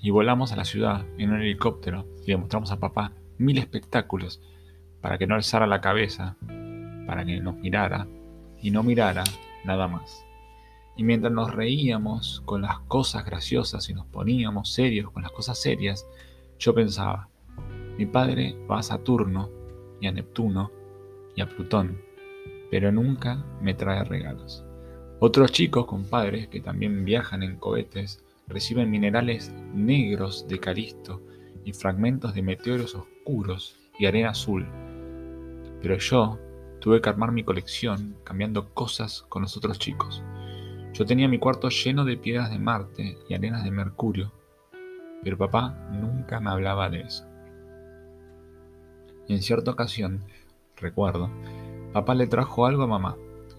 Y 0.00 0.10
volamos 0.10 0.52
a 0.52 0.56
la 0.56 0.64
ciudad 0.64 1.04
en 1.18 1.30
un 1.30 1.40
helicóptero 1.40 2.06
y 2.24 2.30
le 2.30 2.36
mostramos 2.36 2.70
a 2.70 2.78
papá 2.80 3.12
mil 3.36 3.58
espectáculos 3.58 4.40
para 5.00 5.18
que 5.18 5.26
no 5.26 5.34
alzara 5.34 5.66
la 5.66 5.80
cabeza, 5.80 6.36
para 7.06 7.24
que 7.24 7.40
nos 7.40 7.56
mirara 7.56 8.06
y 8.60 8.70
no 8.70 8.82
mirara 8.82 9.24
nada 9.64 9.88
más. 9.88 10.24
Y 10.96 11.04
mientras 11.04 11.32
nos 11.32 11.54
reíamos 11.54 12.42
con 12.44 12.62
las 12.62 12.80
cosas 12.80 13.24
graciosas 13.24 13.88
y 13.88 13.94
nos 13.94 14.06
poníamos 14.06 14.72
serios 14.72 15.10
con 15.10 15.22
las 15.22 15.32
cosas 15.32 15.60
serias, 15.60 16.06
yo 16.58 16.74
pensaba, 16.74 17.28
mi 17.96 18.06
padre 18.06 18.56
va 18.70 18.80
a 18.80 18.82
Saturno 18.82 19.48
y 20.00 20.06
a 20.08 20.12
Neptuno 20.12 20.72
y 21.36 21.40
a 21.40 21.48
Plutón, 21.48 22.00
pero 22.70 22.90
nunca 22.90 23.44
me 23.62 23.74
trae 23.74 24.02
regalos. 24.04 24.64
Otros 25.20 25.52
chicos 25.52 25.86
con 25.86 26.04
padres 26.04 26.48
que 26.48 26.60
también 26.60 27.04
viajan 27.04 27.42
en 27.42 27.56
cohetes 27.56 28.24
reciben 28.48 28.90
minerales 28.90 29.52
negros 29.74 30.46
de 30.48 30.58
Calisto 30.58 31.22
y 31.64 31.72
fragmentos 31.72 32.34
de 32.34 32.42
meteoros 32.42 32.94
oscuros 32.94 33.76
y 33.98 34.06
arena 34.06 34.30
azul. 34.30 34.66
Pero 35.80 35.96
yo 35.98 36.38
tuve 36.80 37.00
que 37.00 37.08
armar 37.08 37.32
mi 37.32 37.44
colección 37.44 38.16
cambiando 38.24 38.72
cosas 38.74 39.24
con 39.28 39.42
los 39.42 39.56
otros 39.56 39.78
chicos. 39.78 40.22
Yo 40.92 41.04
tenía 41.04 41.28
mi 41.28 41.38
cuarto 41.38 41.68
lleno 41.68 42.04
de 42.04 42.16
piedras 42.16 42.50
de 42.50 42.58
Marte 42.58 43.18
y 43.28 43.34
arenas 43.34 43.64
de 43.64 43.70
Mercurio, 43.70 44.32
pero 45.22 45.36
papá 45.36 45.76
nunca 45.90 46.40
me 46.40 46.50
hablaba 46.50 46.88
de 46.88 47.00
eso. 47.02 47.24
en 49.28 49.42
cierta 49.42 49.70
ocasión, 49.70 50.24
recuerdo, 50.76 51.30
papá 51.92 52.14
le 52.14 52.26
trajo 52.26 52.66
algo 52.66 52.84
a 52.84 52.86
mamá. 52.86 53.16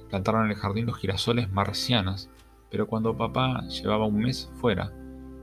Plantaron 0.10 0.46
en 0.46 0.52
el 0.52 0.58
jardín 0.58 0.88
los 0.88 0.98
girasoles 0.98 1.52
marcianos, 1.52 2.30
pero 2.72 2.88
cuando 2.88 3.16
papá 3.16 3.62
llevaba 3.68 4.08
un 4.08 4.18
mes 4.18 4.52
fuera 4.56 4.92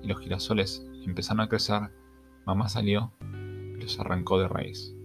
y 0.02 0.08
los 0.08 0.18
girasoles 0.18 0.84
empezaron 1.04 1.40
a 1.40 1.48
crecer, 1.48 1.92
mamá 2.44 2.68
salió 2.68 3.12
y 3.78 3.82
los 3.82 4.00
arrancó 4.00 4.40
de 4.40 4.48
raíz. 4.48 4.95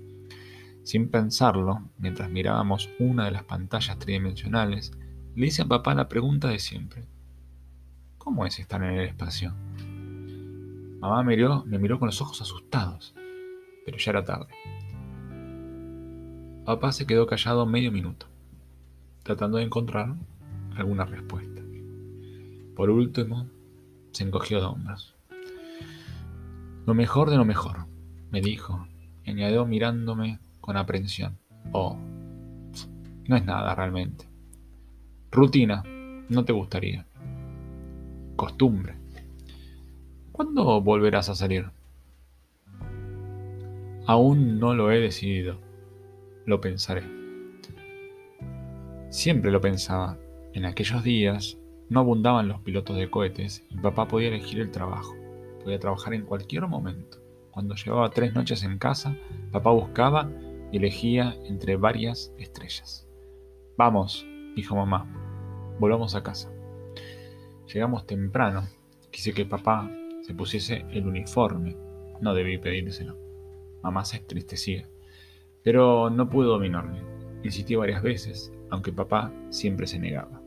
Sin 0.83 1.09
pensarlo, 1.09 1.83
mientras 1.99 2.29
mirábamos 2.29 2.89
una 2.97 3.25
de 3.25 3.31
las 3.31 3.43
pantallas 3.43 3.99
tridimensionales, 3.99 4.91
le 5.35 5.47
hice 5.47 5.61
a 5.61 5.67
papá 5.67 5.93
la 5.93 6.09
pregunta 6.09 6.47
de 6.47 6.57
siempre. 6.57 7.07
¿Cómo 8.17 8.45
es 8.45 8.59
estar 8.59 8.83
en 8.83 8.99
el 8.99 9.07
espacio? 9.07 9.53
Mamá 10.99 11.23
me 11.23 11.35
miró, 11.35 11.63
me 11.65 11.77
miró 11.77 11.99
con 11.99 12.07
los 12.07 12.21
ojos 12.21 12.41
asustados, 12.41 13.13
pero 13.85 13.97
ya 13.97 14.11
era 14.11 14.25
tarde. 14.25 14.53
Papá 16.65 16.91
se 16.91 17.05
quedó 17.05 17.27
callado 17.27 17.65
medio 17.65 17.91
minuto, 17.91 18.27
tratando 19.23 19.57
de 19.57 19.63
encontrar 19.63 20.15
alguna 20.75 21.05
respuesta. 21.05 21.61
Por 22.75 22.89
último, 22.89 23.47
se 24.11 24.23
encogió 24.23 24.59
de 24.59 24.65
hombros. 24.65 25.15
Lo 26.87 26.95
mejor 26.95 27.29
de 27.29 27.37
lo 27.37 27.45
mejor, 27.45 27.85
me 28.31 28.41
dijo, 28.41 28.87
añadió 29.25 29.65
mirándome 29.65 30.39
con 30.61 30.77
aprensión. 30.77 31.37
Oh, 31.71 31.97
no 33.27 33.35
es 33.35 33.45
nada 33.45 33.75
realmente. 33.75 34.25
Rutina, 35.31 35.83
no 36.29 36.45
te 36.45 36.53
gustaría. 36.53 37.05
Costumbre. 38.35 38.95
¿Cuándo 40.31 40.81
volverás 40.81 41.29
a 41.29 41.35
salir? 41.35 41.69
Aún 44.07 44.59
no 44.59 44.73
lo 44.73 44.91
he 44.91 44.99
decidido. 44.99 45.57
Lo 46.45 46.59
pensaré. 46.59 47.03
Siempre 49.09 49.51
lo 49.51 49.61
pensaba. 49.61 50.17
En 50.53 50.65
aquellos 50.65 51.03
días 51.03 51.57
no 51.89 51.99
abundaban 51.99 52.47
los 52.47 52.61
pilotos 52.61 52.97
de 52.97 53.09
cohetes 53.09 53.63
y 53.69 53.77
papá 53.77 54.07
podía 54.07 54.29
elegir 54.29 54.59
el 54.59 54.71
trabajo. 54.71 55.15
Podía 55.63 55.79
trabajar 55.79 56.13
en 56.13 56.25
cualquier 56.25 56.67
momento. 56.67 57.19
Cuando 57.51 57.75
llevaba 57.75 58.09
tres 58.09 58.33
noches 58.33 58.63
en 58.63 58.77
casa, 58.77 59.15
papá 59.51 59.71
buscaba 59.71 60.29
y 60.71 60.77
elegía 60.77 61.35
entre 61.45 61.75
varias 61.75 62.33
estrellas. 62.37 63.07
Vamos, 63.77 64.25
dijo 64.55 64.75
mamá, 64.75 65.75
volvamos 65.79 66.15
a 66.15 66.23
casa. 66.23 66.51
Llegamos 67.73 68.05
temprano. 68.05 68.67
Quise 69.11 69.33
que 69.33 69.45
papá 69.45 69.89
se 70.21 70.33
pusiese 70.33 70.85
el 70.91 71.07
uniforme. 71.07 71.75
No 72.21 72.33
debí 72.33 72.57
pedírselo. 72.57 73.17
Mamá 73.81 74.05
se 74.05 74.17
entristecía. 74.17 74.87
Pero 75.63 76.09
no 76.09 76.29
pude 76.29 76.47
dominarme. 76.47 77.01
Insistí 77.43 77.75
varias 77.75 78.03
veces, 78.03 78.53
aunque 78.69 78.91
papá 78.91 79.33
siempre 79.49 79.87
se 79.87 79.99
negaba. 79.99 80.41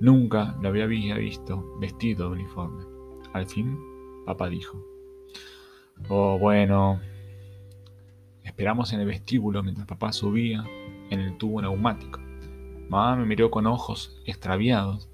Nunca 0.00 0.56
lo 0.60 0.68
había 0.68 0.86
visto 0.86 1.78
vestido 1.78 2.28
de 2.28 2.34
uniforme. 2.34 2.84
Al 3.32 3.46
fin, 3.46 3.78
papá 4.26 4.48
dijo, 4.48 4.84
Oh, 6.08 6.38
bueno. 6.38 7.00
Esperamos 8.54 8.92
en 8.92 9.00
el 9.00 9.06
vestíbulo 9.08 9.64
mientras 9.64 9.84
papá 9.84 10.12
subía 10.12 10.64
en 11.10 11.18
el 11.18 11.36
tubo 11.38 11.60
neumático. 11.60 12.20
Mamá 12.88 13.16
me 13.16 13.26
miró 13.26 13.50
con 13.50 13.66
ojos 13.66 14.22
extraviados, 14.26 15.08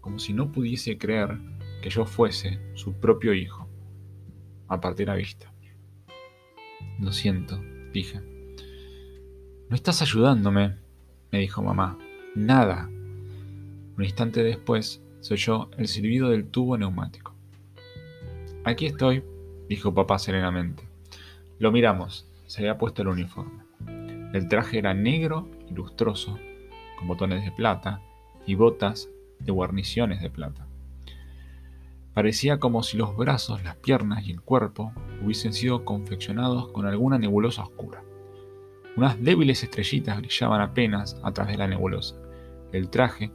como 0.00 0.20
si 0.20 0.32
no 0.32 0.52
pudiese 0.52 0.96
creer 0.96 1.36
que 1.82 1.90
yo 1.90 2.06
fuese 2.06 2.60
su 2.74 2.92
propio 2.92 3.34
hijo. 3.34 3.66
Aparté 4.68 5.04
la 5.04 5.16
vista. 5.16 5.52
Lo 7.00 7.10
siento, 7.10 7.60
dije. 7.92 8.20
No 9.68 9.74
estás 9.74 10.00
ayudándome, 10.00 10.76
me 11.32 11.40
dijo 11.40 11.64
mamá. 11.64 11.98
Nada. 12.36 12.86
Un 12.86 14.04
instante 14.04 14.44
después 14.44 15.02
se 15.18 15.34
oyó 15.34 15.70
el 15.76 15.88
silbido 15.88 16.30
del 16.30 16.46
tubo 16.46 16.78
neumático. 16.78 17.34
Aquí 18.62 18.86
estoy, 18.86 19.24
dijo 19.68 19.92
papá 19.92 20.20
serenamente. 20.20 20.84
Lo 21.58 21.72
miramos. 21.72 22.25
Se 22.46 22.60
había 22.60 22.78
puesto 22.78 23.02
el 23.02 23.08
uniforme. 23.08 23.64
El 24.32 24.48
traje 24.48 24.78
era 24.78 24.94
negro 24.94 25.48
y 25.68 25.74
lustroso, 25.74 26.38
con 26.98 27.08
botones 27.08 27.44
de 27.44 27.52
plata 27.52 28.00
y 28.46 28.54
botas 28.54 29.08
de 29.38 29.52
guarniciones 29.52 30.20
de 30.20 30.30
plata. 30.30 30.66
Parecía 32.14 32.58
como 32.58 32.82
si 32.82 32.96
los 32.96 33.16
brazos, 33.16 33.62
las 33.62 33.76
piernas 33.76 34.26
y 34.26 34.32
el 34.32 34.40
cuerpo 34.40 34.92
hubiesen 35.22 35.52
sido 35.52 35.84
confeccionados 35.84 36.68
con 36.68 36.86
alguna 36.86 37.18
nebulosa 37.18 37.62
oscura. 37.62 38.02
Unas 38.96 39.22
débiles 39.22 39.62
estrellitas 39.62 40.16
brillaban 40.16 40.62
apenas 40.62 41.20
a 41.22 41.32
través 41.32 41.52
de 41.52 41.58
la 41.58 41.68
nebulosa. 41.68 42.16
El 42.72 42.88
traje 42.88 43.30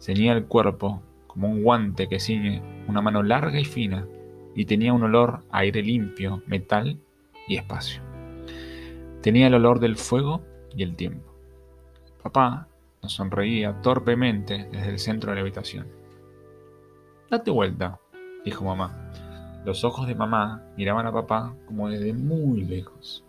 ceñía 0.00 0.32
el 0.32 0.46
cuerpo 0.46 1.02
como 1.28 1.48
un 1.48 1.62
guante 1.62 2.08
que 2.08 2.18
ciñe 2.18 2.62
una 2.88 3.00
mano 3.00 3.22
larga 3.22 3.60
y 3.60 3.64
fina 3.64 4.06
y 4.56 4.64
tenía 4.64 4.92
un 4.92 5.04
olor 5.04 5.44
a 5.50 5.58
aire 5.58 5.82
limpio, 5.82 6.42
metal 6.46 6.98
y 7.46 7.56
espacio. 7.56 8.07
Tenía 9.28 9.48
el 9.48 9.54
olor 9.56 9.78
del 9.78 9.96
fuego 9.96 10.40
y 10.74 10.82
el 10.82 10.96
tiempo. 10.96 11.30
Papá 12.22 12.66
nos 13.02 13.12
sonreía 13.12 13.82
torpemente 13.82 14.66
desde 14.72 14.88
el 14.88 14.98
centro 14.98 15.28
de 15.28 15.34
la 15.34 15.42
habitación. 15.42 15.86
Date 17.30 17.50
vuelta, 17.50 18.00
dijo 18.42 18.64
mamá. 18.64 19.12
Los 19.66 19.84
ojos 19.84 20.08
de 20.08 20.14
mamá 20.14 20.62
miraban 20.78 21.06
a 21.06 21.12
papá 21.12 21.54
como 21.66 21.90
desde 21.90 22.14
muy 22.14 22.64
lejos. 22.64 23.22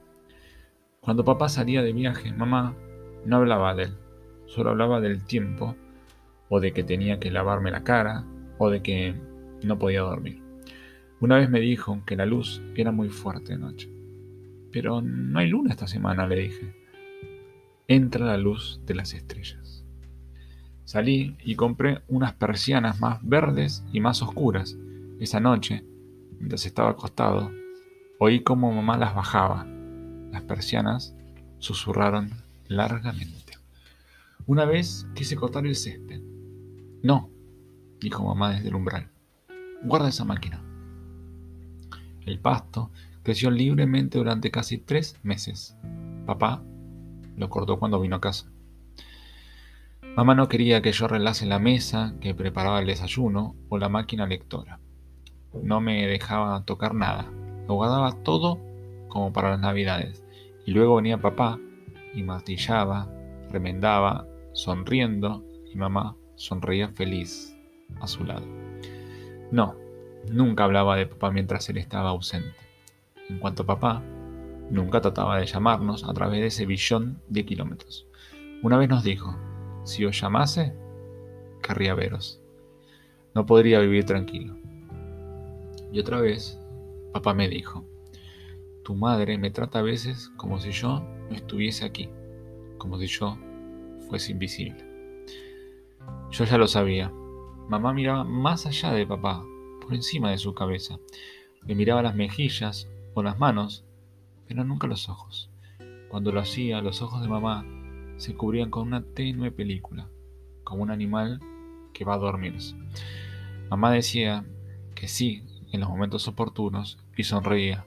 Cuando 1.02 1.26
papá 1.26 1.50
salía 1.50 1.82
de 1.82 1.92
viaje, 1.92 2.32
mamá 2.32 2.78
no 3.26 3.36
hablaba 3.36 3.76
de 3.76 3.84
él, 3.84 3.98
solo 4.46 4.70
hablaba 4.70 5.02
del 5.02 5.26
tiempo, 5.26 5.76
o 6.48 6.62
de 6.62 6.72
que 6.72 6.86
tenía 6.86 7.20
que 7.20 7.30
lavarme 7.30 7.72
la 7.72 7.84
cara, 7.84 8.24
o 8.58 8.70
de 8.70 8.82
que 8.82 9.16
no 9.64 9.78
podía 9.78 10.00
dormir. 10.00 10.42
Una 11.20 11.36
vez 11.36 11.50
me 11.50 11.60
dijo 11.60 12.04
que 12.06 12.16
la 12.16 12.26
luz 12.26 12.62
era 12.78 12.94
muy 12.94 13.10
fuerte 13.10 13.52
de 13.52 13.60
noche. 13.60 13.99
Pero 14.72 15.02
no 15.02 15.40
hay 15.40 15.48
luna 15.48 15.72
esta 15.72 15.88
semana, 15.88 16.28
le 16.28 16.36
dije. 16.36 16.76
Entra 17.88 18.26
la 18.26 18.38
luz 18.38 18.82
de 18.86 18.96
las 18.96 19.14
estrellas. 19.14 19.84
Salí 20.86 21.38
y 21.44 21.56
compré 21.56 22.02
unas 22.08 22.34
persianas 22.34 23.00
más 23.00 23.20
verdes 23.22 23.84
y 23.92 24.00
más 24.00 24.22
oscuras. 24.22 24.78
Esa 25.20 25.40
noche, 25.40 25.84
mientras 26.40 26.66
estaba 26.66 26.92
acostado, 26.92 27.52
Oí 28.22 28.42
cómo 28.42 28.74
mamá 28.74 28.98
las 28.98 29.16
bajaba. 29.16 29.66
Las 30.34 30.42
persianas 30.42 31.16
susurraron 31.60 32.30
largamente. 32.68 33.54
Una 34.46 34.66
vez 34.66 35.08
quise 35.16 35.38
cortar 35.38 35.66
el 35.66 35.78
césped. 35.78 36.22
No, 37.02 37.30
dijo 38.02 38.26
mamá 38.26 38.52
desde 38.52 38.68
el 38.68 38.76
umbral. 38.76 39.10
Guarda 39.84 40.10
esa 40.10 40.26
máquina. 40.26 40.62
El 42.26 42.40
pasto 42.40 42.92
creció 43.24 43.52
libremente 43.52 44.18
durante 44.18 44.52
casi 44.52 44.78
tres 44.78 45.20
meses. 45.24 45.76
Papá 46.26 46.64
lo 47.36 47.50
cortó 47.50 47.80
cuando 47.80 48.00
vino 48.00 48.18
a 48.18 48.22
casa. 48.22 48.52
Mamá 50.16 50.36
no 50.36 50.50
quería 50.50 50.82
que 50.82 50.92
yo 50.92 51.08
relase 51.08 51.46
la 51.46 51.60
mesa 51.60 52.16
que 52.20 52.34
preparaba 52.34 52.80
el 52.80 52.88
desayuno 52.88 53.56
o 53.70 53.78
la 53.78 53.90
máquina 53.90 54.26
lectora. 54.26 54.80
No 55.54 55.82
me 55.82 56.06
dejaba 56.08 56.64
tocar 56.66 56.94
nada. 56.94 57.32
Lo 57.68 57.76
guardaba 57.76 58.12
todo 58.24 58.60
como 59.08 59.32
para 59.32 59.52
las 59.52 59.60
navidades. 59.60 60.24
Y 60.66 60.72
luego 60.72 60.98
venía 60.98 61.20
papá 61.20 61.60
y 62.14 62.24
martillaba, 62.24 63.08
remendaba, 63.52 64.28
sonriendo, 64.54 65.44
y 65.72 65.78
mamá 65.78 66.16
sonreía 66.36 66.90
feliz 66.90 67.56
a 68.02 68.08
su 68.08 68.24
lado. 68.24 68.46
No, 69.52 69.76
nunca 70.32 70.64
hablaba 70.64 70.96
de 70.96 71.08
papá 71.08 71.32
mientras 71.32 71.70
él 71.70 71.78
estaba 71.78 72.10
ausente. 72.10 72.69
En 73.30 73.40
cuanto 73.40 73.64
a 73.64 73.68
papá, 73.68 74.04
nunca 74.70 75.02
trataba 75.02 75.40
de 75.40 75.46
llamarnos 75.46 76.04
a 76.04 76.14
través 76.14 76.40
de 76.42 76.48
ese 76.48 76.66
billón 76.66 77.22
de 77.28 77.46
kilómetros. 77.46 78.08
Una 78.64 78.78
vez 78.78 78.90
nos 78.90 79.04
dijo, 79.04 79.36
si 79.84 80.06
os 80.06 80.20
llamase, 80.20 80.74
querría 81.62 81.94
veros. 81.94 82.42
No 83.34 83.46
podría 83.46 83.80
vivir 83.80 84.06
tranquilo. 84.06 84.58
Y 85.92 86.00
otra 86.00 86.20
vez, 86.20 86.60
papá 87.14 87.34
me 87.34 87.48
dijo, 87.48 87.86
tu 88.84 88.96
madre 88.96 89.38
me 89.38 89.52
trata 89.52 89.80
a 89.80 89.84
veces 89.84 90.32
como 90.36 90.60
si 90.60 90.72
yo 90.72 91.06
no 91.30 91.36
estuviese 91.36 91.86
aquí, 91.86 92.10
como 92.78 92.98
si 92.98 93.08
yo 93.08 93.38
fuese 94.08 94.32
invisible. 94.32 94.84
Yo 96.32 96.46
ya 96.46 96.58
lo 96.58 96.68
sabía. 96.68 97.12
Mamá 97.68 97.94
miraba 97.94 98.24
más 98.24 98.66
allá 98.66 98.92
de 98.92 99.06
papá, 99.06 99.44
por 99.82 99.94
encima 99.94 100.32
de 100.32 100.38
su 100.38 100.54
cabeza. 100.54 101.00
Le 101.66 101.76
miraba 101.76 102.02
las 102.02 102.16
mejillas 102.16 102.90
o 103.14 103.24
las 103.24 103.40
manos, 103.40 103.86
pero 104.48 104.64
nunca 104.64 104.88
los 104.88 105.10
ojos. 105.10 105.50
Cuando 106.10 106.32
lo 106.32 106.40
hacía, 106.40 106.82
los 106.82 107.02
ojos 107.02 107.22
de 107.22 107.28
mamá 107.28 107.66
se 108.18 108.36
cubrían 108.36 108.70
con 108.70 108.88
una 108.88 109.04
tenue 109.04 109.52
película, 109.52 110.10
como 110.64 110.84
un 110.84 110.92
animal 110.92 111.40
que 111.94 112.06
va 112.06 112.16
a 112.16 112.18
dormirse. 112.18 112.76
Mamá 113.70 113.92
decía 113.92 114.46
que 114.96 115.08
sí 115.08 115.44
en 115.72 115.82
los 115.82 115.90
momentos 115.90 116.28
oportunos 116.28 116.98
y 117.16 117.24
sonreía, 117.24 117.86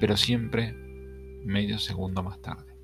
pero 0.00 0.16
siempre 0.16 0.72
medio 1.44 1.78
segundo 1.78 2.22
más 2.22 2.40
tarde. 2.40 2.74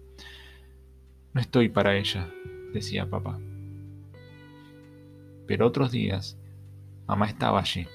No 1.32 1.40
estoy 1.40 1.68
para 1.68 1.96
ella, 1.96 2.30
decía 2.72 3.08
papá. 3.08 3.40
Pero 5.46 5.66
otros 5.66 5.90
días, 5.90 6.38
mamá 7.06 7.26
estaba 7.26 7.60
allí 7.60 7.86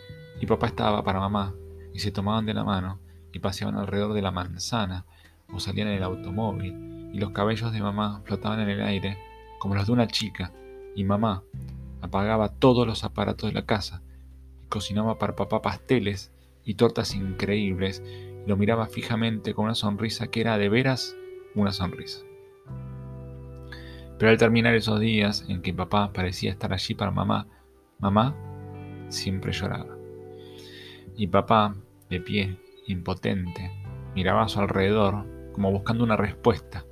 y 0.41 0.45
papá 0.45 0.67
estaba 0.67 1.03
para 1.03 1.19
mamá 1.19 1.53
y 1.93 1.99
se 1.99 2.11
tomaban 2.11 2.45
de 2.45 2.53
la 2.53 2.63
mano 2.63 2.99
y 3.31 3.39
paseaban 3.39 3.77
alrededor 3.77 4.13
de 4.13 4.21
la 4.21 4.31
manzana 4.31 5.05
o 5.51 5.59
salían 5.59 5.87
en 5.87 5.95
el 5.95 6.03
automóvil 6.03 7.11
y 7.13 7.19
los 7.19 7.31
cabellos 7.31 7.71
de 7.71 7.81
mamá 7.81 8.21
flotaban 8.25 8.59
en 8.59 8.69
el 8.69 8.81
aire 8.81 9.17
como 9.59 9.75
los 9.75 9.87
de 9.87 9.93
una 9.93 10.07
chica 10.07 10.51
y 10.95 11.03
mamá 11.03 11.43
apagaba 12.01 12.49
todos 12.49 12.87
los 12.87 13.03
aparatos 13.03 13.49
de 13.49 13.53
la 13.53 13.65
casa 13.65 14.01
y 14.63 14.67
cocinaba 14.67 15.17
para 15.17 15.35
papá 15.35 15.61
pasteles 15.61 16.31
y 16.63 16.75
tortas 16.75 17.15
increíbles 17.15 18.03
y 18.45 18.47
lo 18.49 18.57
miraba 18.57 18.87
fijamente 18.87 19.53
con 19.53 19.65
una 19.65 19.75
sonrisa 19.75 20.27
que 20.27 20.41
era 20.41 20.57
de 20.57 20.69
veras 20.69 21.15
una 21.55 21.71
sonrisa. 21.71 22.19
Pero 24.17 24.31
al 24.31 24.37
terminar 24.37 24.75
esos 24.75 24.99
días 24.99 25.45
en 25.47 25.61
que 25.61 25.73
papá 25.73 26.11
parecía 26.11 26.51
estar 26.51 26.73
allí 26.73 26.93
para 26.93 27.11
mamá, 27.11 27.47
mamá 27.99 28.35
siempre 29.07 29.53
lloraba. 29.53 29.97
Y 31.15 31.27
papá, 31.27 31.75
de 32.09 32.19
pie, 32.19 32.57
impotente, 32.91 33.71
miraba 34.15 34.43
a 34.43 34.49
su 34.49 34.59
alrededor 34.59 35.25
como 35.53 35.71
buscando 35.71 36.03
una 36.03 36.17
respuesta, 36.17 36.85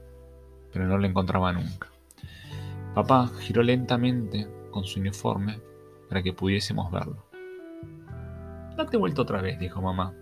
pero 0.71 0.85
no 0.87 0.97
la 0.97 1.07
encontraba 1.07 1.51
nunca. 1.53 1.89
Papá 2.93 3.29
giró 3.39 3.63
lentamente 3.63 4.47
con 4.71 4.83
su 4.83 4.99
uniforme 4.99 5.59
para 6.09 6.23
que 6.23 6.33
pudiésemos 6.33 6.91
verlo. 6.91 7.25
Date 8.75 8.97
vuelta 8.97 9.23
otra 9.23 9.41
vez, 9.41 9.59
dijo 9.59 9.81
mamá. 9.81 10.13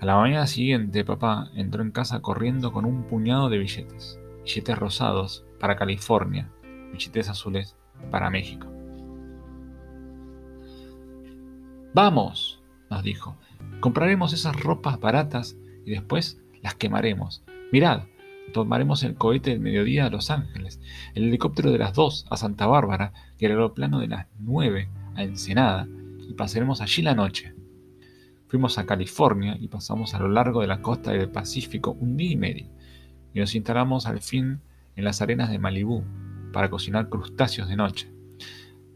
A 0.00 0.04
la 0.04 0.16
mañana 0.16 0.46
siguiente, 0.46 1.04
papá 1.04 1.50
entró 1.54 1.82
en 1.82 1.92
casa 1.92 2.20
corriendo 2.20 2.72
con 2.72 2.84
un 2.84 3.04
puñado 3.04 3.48
de 3.48 3.58
billetes. 3.58 4.20
Billetes 4.44 4.78
rosados 4.78 5.46
para 5.60 5.76
California, 5.76 6.50
billetes 6.92 7.28
azules 7.28 7.76
para 8.10 8.28
México. 8.28 8.66
Vamos, 11.94 12.60
nos 12.90 13.02
dijo, 13.04 13.36
compraremos 13.80 14.32
esas 14.32 14.58
ropas 14.60 15.00
baratas 15.00 15.56
y 15.84 15.90
después 15.90 16.40
las 16.62 16.74
quemaremos. 16.74 17.42
Mirad, 17.72 18.04
tomaremos 18.52 19.02
el 19.02 19.14
cohete 19.14 19.50
del 19.50 19.60
mediodía 19.60 20.06
a 20.06 20.10
Los 20.10 20.30
Ángeles, 20.30 20.80
el 21.14 21.24
helicóptero 21.24 21.70
de 21.70 21.78
las 21.78 21.92
dos 21.92 22.26
a 22.30 22.36
Santa 22.36 22.66
Bárbara 22.66 23.12
y 23.38 23.44
el 23.44 23.52
aeroplano 23.52 24.00
de 24.00 24.08
las 24.08 24.26
nueve 24.38 24.88
a 25.14 25.24
Ensenada 25.24 25.86
y 26.28 26.34
pasaremos 26.34 26.80
allí 26.80 27.02
la 27.02 27.14
noche. 27.14 27.54
Fuimos 28.48 28.78
a 28.78 28.86
California 28.86 29.56
y 29.58 29.68
pasamos 29.68 30.14
a 30.14 30.20
lo 30.20 30.28
largo 30.28 30.60
de 30.60 30.68
la 30.68 30.80
costa 30.80 31.12
del 31.12 31.28
Pacífico 31.28 31.96
un 31.98 32.16
día 32.16 32.30
y 32.30 32.36
medio 32.36 32.66
y 33.34 33.40
nos 33.40 33.54
instalamos 33.54 34.06
al 34.06 34.20
fin 34.20 34.60
en 34.96 35.04
las 35.04 35.20
arenas 35.20 35.50
de 35.50 35.58
Malibú 35.58 36.04
para 36.52 36.70
cocinar 36.70 37.08
crustáceos 37.08 37.68
de 37.68 37.76
noche. 37.76 38.13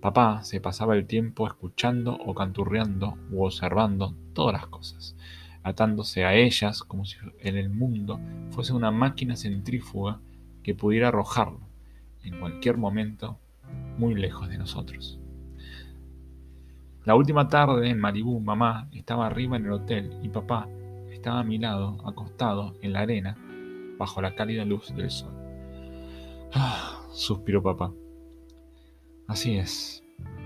Papá 0.01 0.45
se 0.45 0.61
pasaba 0.61 0.95
el 0.95 1.07
tiempo 1.07 1.47
escuchando 1.47 2.15
o 2.15 2.35
canturreando 2.35 3.19
u 3.33 3.45
observando 3.45 4.15
todas 4.33 4.53
las 4.53 4.67
cosas, 4.69 5.17
atándose 5.65 6.25
a 6.25 6.35
ellas 6.35 6.83
como 6.83 7.05
si 7.05 7.17
en 7.41 7.57
el 7.57 7.69
mundo 7.69 8.21
fuese 8.51 8.73
una 8.73 8.93
máquina 8.93 9.35
centrífuga 9.35 10.21
que 10.63 10.75
pudiera 10.75 11.09
arrojarlo 11.09 11.61
en 12.23 12.39
cualquier 12.39 12.77
momento 12.77 13.41
muy 13.99 14.15
lejos 14.15 14.49
de 14.49 14.59
nosotros. 14.59 15.19
La 17.05 17.17
última 17.17 17.49
tarde 17.49 17.89
en 17.89 17.99
Malibú, 17.99 18.39
mamá 18.39 18.89
estaba 18.93 19.27
arriba 19.27 19.57
en 19.57 19.65
el 19.65 19.73
hotel 19.73 20.19
y 20.23 20.29
papá 20.29 20.69
estaba 21.11 21.41
a 21.41 21.45
mi 21.45 21.59
lado, 21.59 21.99
acostado 22.07 22.77
en 22.83 22.93
la 22.93 23.01
arena, 23.01 23.37
bajo 23.99 24.23
la 24.23 24.35
cálida 24.37 24.65
luz 24.65 24.95
del 24.95 25.11
sol. 25.11 25.33
Ah, 26.53 27.01
suspiró 27.13 27.63
papá. 27.63 27.93
Así 29.29 29.59
es. 29.59 30.03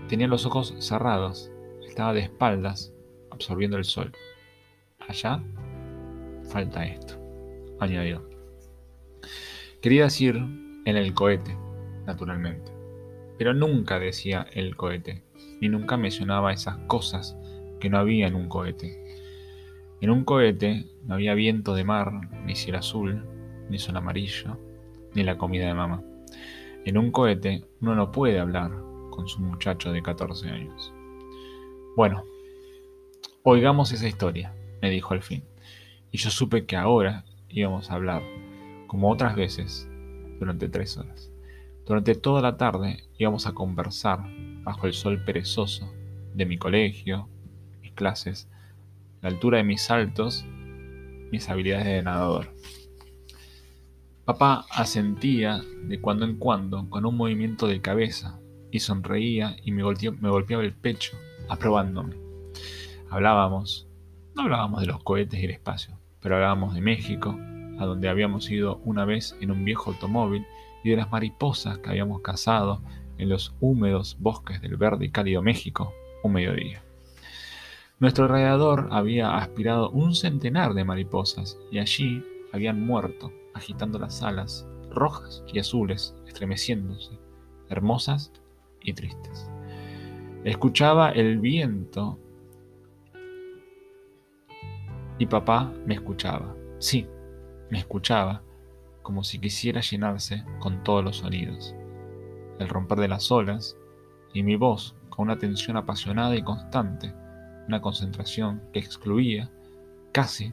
Tenía 0.09 0.27
los 0.27 0.45
ojos 0.45 0.75
cerrados, 0.81 1.53
estaba 1.87 2.12
de 2.12 2.21
espaldas, 2.21 2.92
absorbiendo 3.31 3.77
el 3.77 3.85
sol. 3.85 4.12
Allá 5.09 5.40
falta 6.51 6.85
esto, 6.85 7.14
añadió. 7.79 8.29
Quería 9.81 10.05
decir 10.05 10.35
en 10.37 10.97
el 10.97 11.14
cohete, 11.14 11.57
naturalmente, 12.07 12.73
pero 13.38 13.55
nunca 13.55 14.01
decía 14.01 14.47
el 14.53 14.75
cohete, 14.75 15.23
ni 15.61 15.68
nunca 15.68 15.97
mencionaba 15.97 16.53
esas 16.53 16.77
cosas 16.88 17.37
que 17.79 17.88
no 17.88 17.99
había 17.99 18.27
en 18.27 18.35
un 18.35 18.49
cohete. 18.49 19.01
En 20.01 20.11
un 20.11 20.25
cohete 20.25 20.87
no 21.05 21.14
había 21.14 21.35
viento 21.35 21.77
de 21.77 21.85
mar, 21.85 22.12
ni 22.45 22.57
cielo 22.57 22.79
azul, 22.79 23.25
ni 23.71 23.79
sol 23.79 23.97
amarillo, 23.97 24.59
ni 25.14 25.23
la 25.23 25.38
comida 25.38 25.68
de 25.68 25.75
mamá. 25.75 26.03
En 26.85 26.99
un 26.99 27.12
cohete 27.12 27.64
uno 27.81 27.95
no 27.95 28.11
puede 28.11 28.40
hablar 28.40 28.73
con 29.11 29.29
su 29.29 29.40
muchacho 29.40 29.92
de 29.92 30.03
14 30.03 30.49
años. 30.49 30.92
Bueno, 31.97 32.25
oigamos 33.45 33.92
esa 33.92 34.09
historia, 34.09 34.53
me 34.81 34.90
dijo 34.90 35.14
al 35.14 35.23
fin, 35.23 35.45
y 36.11 36.18
yo 36.18 36.31
supe 36.31 36.66
que 36.66 36.77
ahora 36.77 37.25
íbamos 37.49 37.90
a 37.90 37.95
hablar, 37.95 38.23
como 38.88 39.11
otras 39.12 39.37
veces, 39.37 39.88
durante 40.40 40.68
tres 40.68 40.97
horas. 40.97 41.31
Durante 41.87 42.16
toda 42.16 42.42
la 42.42 42.57
tarde 42.57 43.05
íbamos 43.16 43.47
a 43.47 43.53
conversar 43.53 44.21
bajo 44.64 44.88
el 44.88 44.92
sol 44.92 45.23
perezoso 45.25 45.92
de 46.35 46.47
mi 46.47 46.59
colegio, 46.59 47.29
mis 47.81 47.92
clases, 47.92 48.49
la 49.21 49.29
altura 49.29 49.59
de 49.59 49.64
mis 49.64 49.83
saltos, 49.83 50.45
mis 51.31 51.49
habilidades 51.49 51.87
de 51.87 52.03
nadador. 52.03 52.49
Papá 54.25 54.67
asentía 54.71 55.61
de 55.83 56.01
cuando 56.01 56.25
en 56.25 56.37
cuando 56.37 56.89
con 56.89 57.05
un 57.05 57.17
movimiento 57.17 57.67
de 57.67 57.81
cabeza 57.81 58.39
y 58.71 58.79
sonreía 58.79 59.57
y 59.65 59.73
me, 59.73 59.83
golpeaba 59.83 60.63
el 60.63 60.73
pecho, 60.73 61.17
aprobándome. 61.49 62.15
Hablábamos, 63.11 63.89
no 64.37 64.43
hablábamos 64.43 64.81
de 64.81 64.87
los 64.87 65.03
cohetes 65.03 65.41
y 65.41 65.45
el 65.45 65.51
espacio, 65.51 65.99
pero 66.21 66.37
hablábamos 66.37 66.73
de 66.75 66.81
México, 66.81 67.37
a 67.81 67.85
donde 67.85 68.09
habíamos 68.09 68.49
ido 68.49 68.81
una 68.85 69.05
vez 69.05 69.37
en 69.41 69.51
un 69.51 69.65
viejo 69.65 69.91
automóvil, 69.91 70.47
y 70.85 70.91
de 70.91 70.97
las 70.97 71.11
mariposas 71.11 71.79
que 71.79 71.91
habíamos 71.91 72.23
cazado 72.23 72.81
en 73.19 73.29
los 73.29 73.55
húmedos 73.61 74.17
bosques 74.21 74.61
del 74.61 74.77
verde 74.77 75.07
y 75.07 75.11
cálido 75.11 75.43
México 75.43 75.93
un 76.23 76.33
mediodía. 76.33 76.83
Nuestro 77.99 78.29
radiador 78.29 78.89
había 78.93 79.37
aspirado 79.37 79.91
un 79.91 80.15
centenar 80.15 80.75
de 80.75 80.85
mariposas 80.85 81.59
y 81.71 81.79
allí 81.79 82.25
habían 82.53 82.85
muerto, 82.85 83.33
agitando 83.55 83.99
las 83.99 84.23
alas, 84.23 84.67
rojas 84.91 85.43
y 85.53 85.59
azules, 85.59 86.15
estremeciéndose, 86.27 87.19
hermosas 87.69 88.33
y 88.83 88.93
tristes. 88.93 89.51
Escuchaba 90.45 91.11
el 91.11 91.38
viento 91.38 92.19
y 95.19 95.27
papá 95.27 95.73
me 95.87 95.95
escuchaba. 95.95 96.55
Sí, 96.79 97.07
me 97.71 97.79
escuchaba 97.79 98.43
como 99.03 99.25
si 99.25 99.38
quisiera 99.38 99.81
llenarse 99.81 100.45
con 100.61 100.83
todos 100.83 101.05
los 101.05 101.19
sonidos. 101.19 101.75
El 102.59 102.69
romper 102.69 102.99
de 102.99 103.09
las 103.09 103.31
olas 103.31 103.77
y 104.35 104.43
mi 104.43 104.57
voz 104.57 104.97
con 105.11 105.25
una 105.25 105.38
tensión 105.38 105.77
apasionada 105.77 106.35
y 106.37 106.43
constante, 106.43 107.15
una 107.69 107.81
concentración 107.81 108.62
que 108.73 108.79
excluía 108.79 109.51
casi 110.12 110.53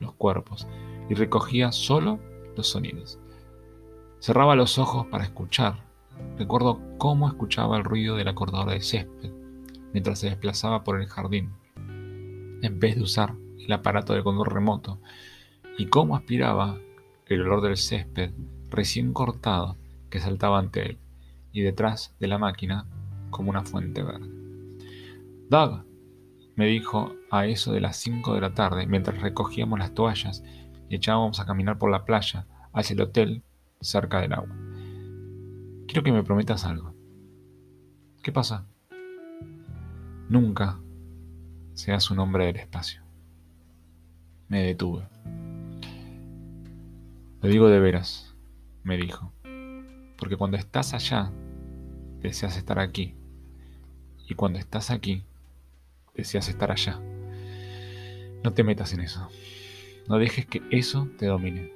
los 0.00 0.12
cuerpos 0.14 0.66
y 1.08 1.14
recogía 1.14 1.72
solo 1.72 2.18
sonidos. 2.68 3.18
Cerraba 4.20 4.54
los 4.54 4.78
ojos 4.78 5.06
para 5.06 5.24
escuchar. 5.24 5.84
Recuerdo 6.38 6.80
cómo 6.98 7.28
escuchaba 7.28 7.76
el 7.76 7.84
ruido 7.84 8.16
de 8.16 8.24
la 8.24 8.34
cortadora 8.34 8.72
de 8.72 8.82
césped 8.82 9.32
mientras 9.92 10.18
se 10.18 10.28
desplazaba 10.28 10.84
por 10.84 11.00
el 11.00 11.06
jardín, 11.06 11.50
en 11.76 12.78
vez 12.78 12.96
de 12.96 13.02
usar 13.02 13.34
el 13.58 13.72
aparato 13.72 14.14
de 14.14 14.22
control 14.22 14.46
remoto, 14.46 15.00
y 15.78 15.86
cómo 15.86 16.16
aspiraba 16.16 16.78
el 17.26 17.42
olor 17.42 17.62
del 17.62 17.76
césped 17.76 18.32
recién 18.68 19.12
cortado 19.12 19.76
que 20.08 20.20
saltaba 20.20 20.58
ante 20.58 20.82
él, 20.82 20.98
y 21.52 21.62
detrás 21.62 22.14
de 22.18 22.28
la 22.28 22.38
máquina 22.38 22.86
como 23.30 23.50
una 23.50 23.64
fuente 23.64 24.02
verde. 24.02 24.28
Doug, 25.48 25.84
me 26.56 26.66
dijo 26.66 27.14
a 27.30 27.46
eso 27.46 27.72
de 27.72 27.80
las 27.80 27.96
5 27.96 28.34
de 28.34 28.40
la 28.40 28.54
tarde, 28.54 28.86
mientras 28.86 29.20
recogíamos 29.20 29.78
las 29.78 29.94
toallas 29.94 30.42
y 30.90 30.96
echábamos 30.96 31.38
a 31.38 31.46
caminar 31.46 31.78
por 31.78 31.90
la 31.90 32.04
playa 32.04 32.46
hacia 32.72 32.94
el 32.94 33.00
hotel 33.00 33.42
cerca 33.80 34.20
del 34.20 34.32
agua. 34.32 34.54
Quiero 35.86 36.02
que 36.02 36.12
me 36.12 36.24
prometas 36.24 36.64
algo. 36.64 36.94
¿Qué 38.22 38.32
pasa? 38.32 38.66
Nunca 40.28 40.78
seas 41.74 42.10
un 42.10 42.18
hombre 42.18 42.46
del 42.46 42.56
espacio. 42.56 43.02
Me 44.48 44.62
detuve. 44.62 45.06
Lo 47.40 47.48
digo 47.48 47.68
de 47.68 47.78
veras, 47.78 48.34
me 48.82 48.96
dijo, 48.96 49.32
porque 50.18 50.36
cuando 50.36 50.56
estás 50.56 50.92
allá, 50.92 51.30
deseas 52.20 52.56
estar 52.56 52.80
aquí, 52.80 53.14
y 54.28 54.34
cuando 54.34 54.58
estás 54.58 54.90
aquí, 54.90 55.24
deseas 56.14 56.48
estar 56.48 56.72
allá. 56.72 57.00
No 58.42 58.52
te 58.52 58.64
metas 58.64 58.92
en 58.92 59.00
eso. 59.00 59.28
No 60.10 60.18
dejes 60.18 60.44
que 60.44 60.60
eso 60.72 61.08
te 61.18 61.26
domine. 61.26 61.72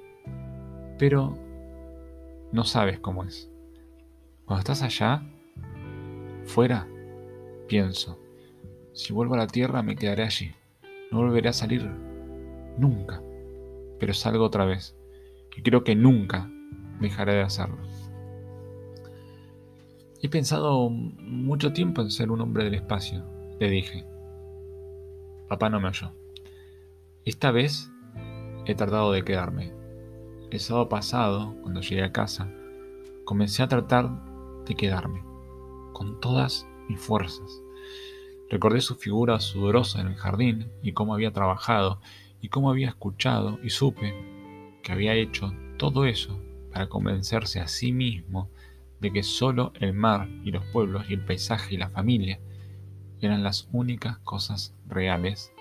Pero 0.99 1.37
no 2.51 2.65
sabes 2.65 2.99
cómo 2.99 3.23
es. 3.23 3.49
Cuando 4.43 4.59
estás 4.59 4.81
allá, 4.81 5.23
fuera, 6.43 6.85
pienso, 7.69 8.19
si 8.91 9.13
vuelvo 9.13 9.35
a 9.35 9.37
la 9.37 9.47
tierra 9.47 9.83
me 9.83 9.95
quedaré 9.95 10.23
allí. 10.23 10.51
No 11.13 11.19
volveré 11.19 11.47
a 11.47 11.53
salir 11.53 11.89
nunca. 12.77 13.23
Pero 14.01 14.13
salgo 14.13 14.43
otra 14.43 14.65
vez. 14.65 14.97
Y 15.55 15.61
creo 15.61 15.85
que 15.85 15.95
nunca 15.95 16.51
dejaré 16.99 17.35
de 17.35 17.43
hacerlo. 17.43 17.77
He 20.21 20.27
pensado 20.27 20.89
mucho 20.89 21.71
tiempo 21.71 22.01
en 22.01 22.11
ser 22.11 22.29
un 22.31 22.41
hombre 22.41 22.65
del 22.65 22.73
espacio, 22.73 23.23
le 23.61 23.69
dije. 23.69 24.05
Papá 25.47 25.69
no 25.69 25.79
me 25.79 25.87
oyó. 25.87 26.11
Esta 27.23 27.51
vez 27.51 27.94
he 28.65 28.75
tardado 28.75 29.11
de 29.11 29.23
quedarme. 29.23 29.73
El 30.51 30.59
sábado 30.59 30.89
pasado, 30.89 31.55
cuando 31.61 31.81
llegué 31.81 32.03
a 32.03 32.11
casa, 32.11 32.51
comencé 33.23 33.63
a 33.63 33.67
tratar 33.67 34.09
de 34.65 34.75
quedarme, 34.75 35.23
con 35.93 36.19
todas 36.19 36.67
mis 36.87 36.99
fuerzas. 36.99 37.61
Recordé 38.49 38.81
su 38.81 38.95
figura 38.95 39.39
sudorosa 39.39 40.01
en 40.01 40.07
el 40.07 40.15
jardín 40.15 40.71
y 40.81 40.93
cómo 40.93 41.13
había 41.13 41.33
trabajado 41.33 41.99
y 42.41 42.49
cómo 42.49 42.69
había 42.69 42.89
escuchado 42.89 43.59
y 43.63 43.69
supe 43.69 44.13
que 44.83 44.91
había 44.91 45.15
hecho 45.15 45.51
todo 45.77 46.05
eso 46.05 46.39
para 46.71 46.87
convencerse 46.89 47.59
a 47.59 47.67
sí 47.67 47.91
mismo 47.91 48.49
de 48.99 49.11
que 49.11 49.23
solo 49.23 49.73
el 49.79 49.93
mar 49.93 50.29
y 50.43 50.51
los 50.51 50.63
pueblos 50.65 51.05
y 51.09 51.13
el 51.13 51.25
paisaje 51.25 51.75
y 51.75 51.77
la 51.77 51.89
familia 51.89 52.39
eran 53.21 53.43
las 53.43 53.67
únicas 53.71 54.19
cosas 54.19 54.75
reales, 54.87 55.51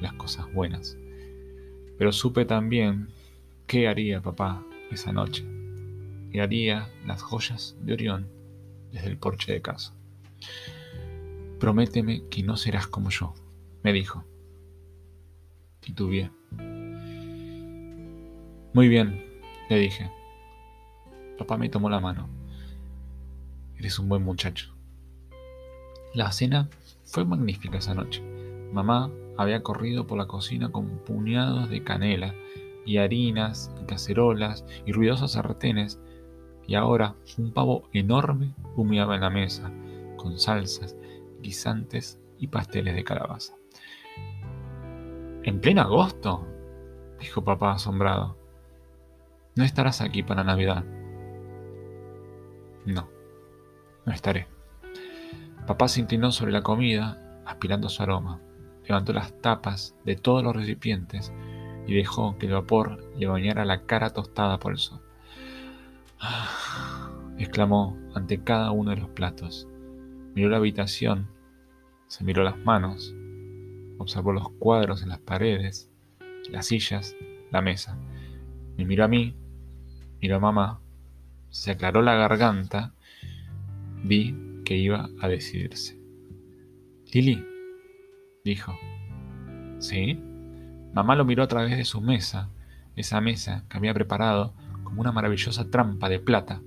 las 0.00 0.14
cosas 0.14 0.52
buenas. 0.52 0.96
Pero 1.98 2.12
supe 2.12 2.44
también 2.44 3.08
qué 3.66 3.88
haría 3.88 4.20
papá 4.20 4.64
esa 4.90 5.12
noche. 5.12 5.44
Y 6.32 6.38
haría 6.40 6.88
las 7.06 7.22
joyas 7.22 7.76
de 7.80 7.94
Orión 7.94 8.28
desde 8.92 9.08
el 9.08 9.16
porche 9.16 9.52
de 9.52 9.62
casa. 9.62 9.94
Prométeme 11.58 12.28
que 12.28 12.42
no 12.42 12.56
serás 12.56 12.86
como 12.86 13.10
yo, 13.10 13.34
me 13.82 13.92
dijo. 13.92 14.24
Titubeé. 15.80 16.30
Muy 18.74 18.88
bien, 18.88 19.24
le 19.70 19.78
dije. 19.78 20.10
Papá 21.38 21.56
me 21.56 21.68
tomó 21.68 21.88
la 21.88 22.00
mano. 22.00 22.28
Eres 23.78 23.98
un 23.98 24.08
buen 24.08 24.22
muchacho. 24.22 24.74
La 26.14 26.32
cena 26.32 26.68
fue 27.04 27.24
magnífica 27.24 27.78
esa 27.78 27.94
noche. 27.94 28.22
Mamá 28.72 29.10
había 29.36 29.62
corrido 29.62 30.06
por 30.06 30.18
la 30.18 30.26
cocina 30.26 30.70
con 30.70 30.98
puñados 30.98 31.68
de 31.68 31.82
canela 31.82 32.34
y 32.84 32.98
harinas 32.98 33.74
y 33.80 33.84
cacerolas 33.84 34.64
y 34.84 34.92
ruidosos 34.92 35.32
sartenes 35.32 36.00
y 36.66 36.74
ahora 36.74 37.14
un 37.38 37.52
pavo 37.52 37.88
enorme 37.92 38.54
humeaba 38.76 39.14
en 39.14 39.20
la 39.20 39.30
mesa 39.30 39.70
con 40.16 40.38
salsas, 40.38 40.96
guisantes 41.40 42.18
y 42.38 42.48
pasteles 42.48 42.94
de 42.94 43.04
calabaza. 43.04 43.54
¿En 45.42 45.60
pleno 45.60 45.82
agosto? 45.82 46.46
dijo 47.20 47.44
papá 47.44 47.72
asombrado. 47.72 48.36
¿No 49.54 49.64
estarás 49.64 50.00
aquí 50.00 50.22
para 50.22 50.44
Navidad? 50.44 50.84
No, 52.84 53.08
no 54.04 54.12
estaré. 54.12 54.48
Papá 55.66 55.88
se 55.88 56.00
inclinó 56.00 56.30
sobre 56.30 56.52
la 56.52 56.62
comida, 56.62 57.42
aspirando 57.44 57.88
su 57.88 58.02
aroma. 58.02 58.40
Levantó 58.88 59.12
las 59.12 59.40
tapas 59.40 59.96
de 60.04 60.16
todos 60.16 60.42
los 60.42 60.54
recipientes 60.54 61.32
y 61.86 61.94
dejó 61.94 62.36
que 62.38 62.46
el 62.46 62.52
vapor 62.52 63.12
le 63.16 63.26
bañara 63.26 63.64
la 63.64 63.82
cara 63.82 64.10
tostada 64.10 64.58
por 64.58 64.72
el 64.72 64.78
sol. 64.78 65.00
Ah, 66.20 67.10
exclamó 67.38 67.96
ante 68.14 68.42
cada 68.42 68.70
uno 68.70 68.90
de 68.90 68.96
los 68.98 69.10
platos. 69.10 69.68
Miró 70.34 70.50
la 70.50 70.58
habitación, 70.58 71.28
se 72.08 72.24
miró 72.24 72.42
las 72.42 72.58
manos, 72.58 73.14
observó 73.98 74.32
los 74.32 74.50
cuadros 74.50 75.02
en 75.02 75.08
las 75.08 75.20
paredes, 75.20 75.90
las 76.50 76.66
sillas, 76.66 77.16
la 77.50 77.62
mesa. 77.62 77.98
Me 78.76 78.84
miró 78.84 79.04
a 79.04 79.08
mí, 79.08 79.34
miró 80.20 80.36
a 80.36 80.40
mamá, 80.40 80.80
se 81.50 81.70
aclaró 81.70 82.02
la 82.02 82.14
garganta, 82.14 82.94
vi 84.04 84.36
que 84.64 84.76
iba 84.76 85.08
a 85.20 85.28
decidirse. 85.28 85.98
Lili, 87.12 87.44
dijo. 88.46 88.78
¿Sí? 89.80 90.18
Mamá 90.94 91.16
lo 91.16 91.24
miró 91.24 91.42
a 91.42 91.48
través 91.48 91.76
de 91.76 91.84
su 91.84 92.00
mesa, 92.00 92.48
esa 92.94 93.20
mesa 93.20 93.64
que 93.68 93.76
había 93.76 93.92
preparado 93.92 94.54
como 94.84 95.00
una 95.00 95.12
maravillosa 95.12 95.68
trampa 95.68 96.08
de 96.08 96.20
plata, 96.20 96.62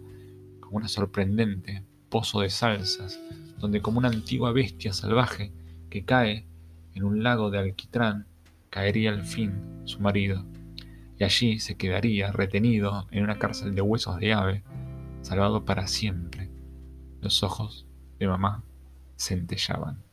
como 0.60 0.78
una 0.78 0.90
sorprendente 0.90 1.84
pozo 2.10 2.42
de 2.42 2.50
salsas, 2.50 3.20
donde 3.58 3.82
como 3.82 3.98
una 3.98 4.10
antigua 4.10 4.52
bestia 4.52 4.94
salvaje 4.94 5.54
que 5.90 6.04
cae 6.04 6.46
en 6.94 7.04
un 7.04 7.24
lago 7.24 7.50
de 7.50 7.60
alquitrán, 7.60 8.28
caería 8.70 9.12
al 9.12 9.24
fin 9.24 9.82
su 9.86 10.02
marido, 10.02 10.46
y 11.18 11.24
allí 11.24 11.60
se 11.60 11.76
quedaría 11.76 12.32
retenido 12.32 13.08
en 13.10 13.24
una 13.24 13.40
cárcel 13.40 13.74
de 13.74 13.82
huesos 13.82 14.20
de 14.20 14.34
ave, 14.34 14.64
salvado 15.22 15.64
para 15.66 15.88
siempre. 15.88 16.52
Los 17.22 17.42
ojos 17.42 17.88
de 18.20 18.28
mamá 18.28 18.64
centellaban. 19.18 20.09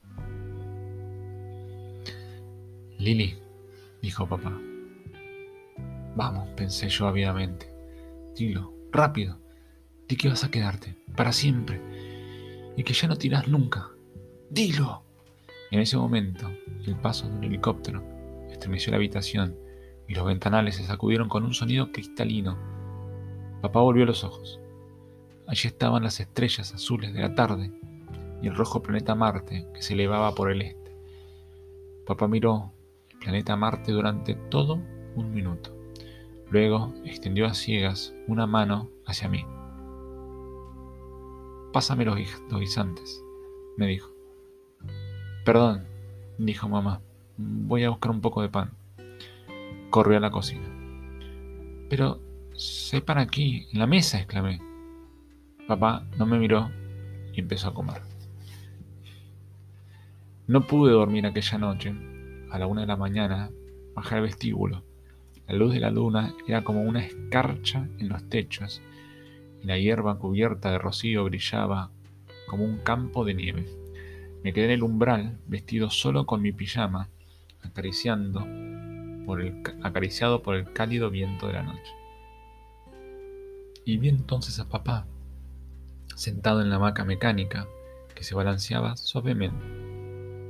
Lili, 3.06 3.38
dijo 4.02 4.26
papá. 4.26 4.60
Vamos, 6.16 6.48
pensé 6.56 6.88
yo 6.88 7.06
ávidamente. 7.06 7.72
Dilo, 8.34 8.74
rápido. 8.90 9.38
Di 10.08 10.16
que 10.16 10.28
vas 10.28 10.42
a 10.42 10.50
quedarte, 10.50 10.96
para 11.14 11.30
siempre, 11.30 11.80
y 12.76 12.82
que 12.82 12.94
ya 12.94 13.06
no 13.06 13.14
tiras 13.14 13.46
nunca. 13.46 13.90
Dilo. 14.50 15.04
En 15.70 15.78
ese 15.78 15.96
momento, 15.96 16.50
el 16.84 16.96
paso 16.96 17.28
de 17.28 17.36
un 17.36 17.44
helicóptero 17.44 18.02
estremeció 18.50 18.90
la 18.90 18.96
habitación 18.96 19.56
y 20.08 20.14
los 20.16 20.26
ventanales 20.26 20.74
se 20.74 20.84
sacudieron 20.84 21.28
con 21.28 21.44
un 21.44 21.54
sonido 21.54 21.92
cristalino. 21.92 22.58
Papá 23.62 23.82
volvió 23.82 24.04
los 24.04 24.24
ojos. 24.24 24.58
Allí 25.46 25.68
estaban 25.68 26.02
las 26.02 26.18
estrellas 26.18 26.74
azules 26.74 27.14
de 27.14 27.20
la 27.20 27.36
tarde 27.36 27.70
y 28.42 28.48
el 28.48 28.56
rojo 28.56 28.82
planeta 28.82 29.14
Marte 29.14 29.68
que 29.72 29.82
se 29.82 29.94
elevaba 29.94 30.34
por 30.34 30.50
el 30.50 30.62
este. 30.62 30.96
Papá 32.04 32.26
miró 32.26 32.72
planeta 33.26 33.56
Marte 33.56 33.90
durante 33.90 34.36
todo 34.36 34.80
un 35.16 35.34
minuto. 35.34 35.76
Luego 36.48 36.94
extendió 37.04 37.46
a 37.46 37.54
ciegas 37.54 38.14
una 38.28 38.46
mano 38.46 38.88
hacia 39.04 39.28
mí. 39.28 39.44
Pásame 41.72 42.04
los, 42.04 42.16
guisantes, 42.16 43.20
me 43.76 43.88
dijo. 43.88 44.12
Perdón, 45.44 45.88
dijo 46.38 46.68
mamá. 46.68 47.00
Voy 47.36 47.82
a 47.82 47.90
buscar 47.90 48.12
un 48.12 48.20
poco 48.20 48.42
de 48.42 48.48
pan. 48.48 48.70
Corrió 49.90 50.18
a 50.18 50.20
la 50.20 50.30
cocina. 50.30 50.68
Pero, 51.90 52.20
sé 52.54 53.00
para 53.00 53.22
aquí, 53.22 53.66
en 53.72 53.80
la 53.80 53.88
mesa, 53.88 54.18
exclamé. 54.18 54.60
Papá 55.66 56.06
no 56.16 56.26
me 56.26 56.38
miró 56.38 56.70
y 57.32 57.40
empezó 57.40 57.70
a 57.70 57.74
comer. 57.74 58.02
No 60.46 60.64
pude 60.68 60.92
dormir 60.92 61.26
aquella 61.26 61.58
noche. 61.58 62.15
A 62.50 62.58
la 62.58 62.66
una 62.66 62.82
de 62.82 62.86
la 62.86 62.96
mañana 62.96 63.50
bajé 63.94 64.16
al 64.16 64.22
vestíbulo. 64.22 64.84
La 65.48 65.54
luz 65.54 65.72
de 65.72 65.80
la 65.80 65.90
luna 65.90 66.34
era 66.46 66.64
como 66.64 66.82
una 66.82 67.04
escarcha 67.04 67.88
en 67.98 68.08
los 68.08 68.28
techos 68.28 68.82
y 69.62 69.66
la 69.66 69.78
hierba 69.78 70.18
cubierta 70.18 70.70
de 70.72 70.78
rocío 70.78 71.24
brillaba 71.24 71.90
como 72.48 72.64
un 72.64 72.78
campo 72.78 73.24
de 73.24 73.34
nieve. 73.34 73.66
Me 74.42 74.52
quedé 74.52 74.66
en 74.66 74.70
el 74.72 74.82
umbral, 74.82 75.38
vestido 75.46 75.90
solo 75.90 76.26
con 76.26 76.42
mi 76.42 76.52
pijama, 76.52 77.08
acariciando 77.62 78.46
por 79.24 79.40
el, 79.40 79.62
acariciado 79.82 80.42
por 80.42 80.54
el 80.54 80.72
cálido 80.72 81.10
viento 81.10 81.48
de 81.48 81.52
la 81.52 81.62
noche. 81.62 81.92
Y 83.84 83.98
vi 83.98 84.08
entonces 84.08 84.58
a 84.58 84.68
papá, 84.68 85.06
sentado 86.14 86.60
en 86.60 86.70
la 86.70 86.76
hamaca 86.76 87.04
mecánica 87.04 87.66
que 88.14 88.24
se 88.24 88.34
balanceaba 88.34 88.96
suavemente. 88.96 89.64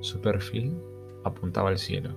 Su 0.00 0.20
perfil 0.20 0.74
apuntaba 1.26 1.68
al 1.68 1.78
cielo. 1.78 2.16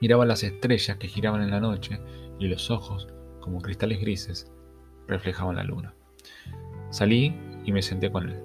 Miraba 0.00 0.26
las 0.26 0.42
estrellas 0.42 0.96
que 0.98 1.08
giraban 1.08 1.42
en 1.42 1.50
la 1.50 1.60
noche 1.60 2.00
y 2.38 2.48
los 2.48 2.70
ojos, 2.70 3.08
como 3.40 3.60
cristales 3.60 4.00
grises, 4.00 4.50
reflejaban 5.06 5.56
la 5.56 5.64
luna. 5.64 5.94
Salí 6.90 7.34
y 7.64 7.72
me 7.72 7.82
senté 7.82 8.10
con 8.10 8.28
él. 8.28 8.42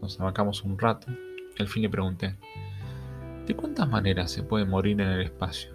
Nos 0.00 0.20
amacamos 0.20 0.64
un 0.64 0.78
rato 0.78 1.06
y 1.56 1.62
al 1.62 1.68
fin 1.68 1.82
le 1.82 1.88
pregunté, 1.88 2.36
¿de 3.46 3.54
cuántas 3.54 3.88
maneras 3.88 4.30
se 4.30 4.42
puede 4.42 4.64
morir 4.64 5.00
en 5.00 5.08
el 5.08 5.22
espacio? 5.22 5.74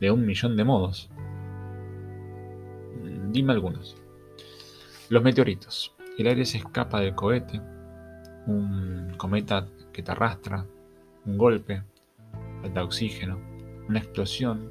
De 0.00 0.10
un 0.10 0.26
millón 0.26 0.56
de 0.56 0.64
modos. 0.64 1.10
Dime 3.30 3.52
algunos. 3.52 3.96
Los 5.08 5.22
meteoritos. 5.22 5.94
El 6.18 6.26
aire 6.26 6.44
se 6.44 6.58
escapa 6.58 7.00
del 7.00 7.14
cohete. 7.14 7.60
Un 8.46 9.14
cometa 9.16 9.68
que 9.92 10.02
te 10.02 10.10
arrastra. 10.10 10.66
Un 11.24 11.38
golpe. 11.38 11.82
Falta 12.60 12.84
oxígeno. 12.84 13.38
Una 13.88 13.98
explosión. 13.98 14.70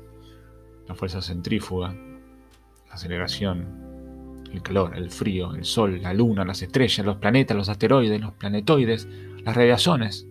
La 0.87 0.95
fuerza 0.95 1.21
centrífuga. 1.21 1.93
La 1.93 2.93
aceleración. 2.93 4.43
El 4.51 4.61
calor, 4.61 4.97
el 4.97 5.09
frío, 5.09 5.53
el 5.55 5.63
sol, 5.63 6.01
la 6.01 6.13
luna, 6.13 6.43
las 6.43 6.61
estrellas, 6.61 7.05
los 7.05 7.17
planetas, 7.17 7.55
los 7.55 7.69
asteroides, 7.69 8.19
los 8.19 8.33
planetoides, 8.33 9.07
las 9.45 9.55
radiaciones. 9.55 10.27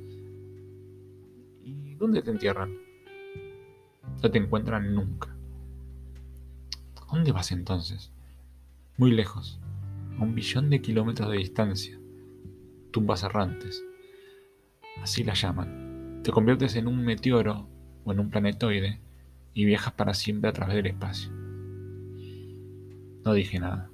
¿Y 1.65 1.95
dónde 1.95 2.21
te 2.21 2.31
entierran? 2.31 2.77
No 4.23 4.31
te 4.31 4.39
encuentran 4.39 4.95
nunca. 4.95 5.35
¿Dónde 7.11 7.33
vas 7.33 7.51
entonces? 7.51 8.13
Muy 8.99 9.11
lejos 9.11 9.59
a 10.19 10.23
un 10.23 10.35
billón 10.35 10.69
de 10.69 10.83
kilómetros 10.83 11.31
de 11.31 11.39
distancia. 11.39 11.99
Tumbas 12.91 13.23
errantes. 13.23 13.83
Así 15.03 15.25
las 15.25 15.41
llaman. 15.41 15.90
Te 16.23 16.33
conviertes 16.33 16.77
en 16.77 16.87
un 16.87 17.03
meteoro 17.03 17.67
o 18.05 18.13
en 18.13 18.21
un 18.21 18.31
planetoide 18.31 19.01
y 19.55 19.65
viajas 19.65 19.95
para 19.95 20.13
siempre 20.13 20.51
a 20.51 20.53
través 20.53 20.77
del 20.77 20.87
espacio. 20.87 21.31
No 23.25 23.33
dije 23.33 23.59
nada. 23.59 23.89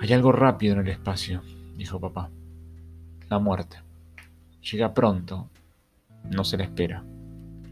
Hay 0.00 0.12
algo 0.12 0.32
rápido 0.32 0.74
en 0.74 0.80
el 0.80 0.88
espacio, 0.88 1.42
dijo 1.76 2.00
papá. 2.00 2.30
La 3.28 3.38
muerte. 3.38 3.78
Llega 4.62 4.94
pronto. 4.94 5.50
No 6.30 6.44
se 6.44 6.56
la 6.56 6.64
espera. 6.64 7.04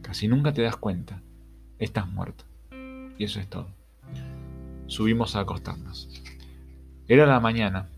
Casi 0.02 0.28
nunca 0.28 0.52
te 0.52 0.62
das 0.62 0.76
cuenta. 0.76 1.22
Estás 1.78 2.06
muerto. 2.08 2.44
Y 3.18 3.24
eso 3.24 3.40
es 3.40 3.48
todo. 3.48 3.68
Subimos 4.86 5.34
a 5.34 5.40
acostarnos. 5.40 6.10
Era 7.08 7.24
la 7.24 7.40
mañana. 7.40 7.88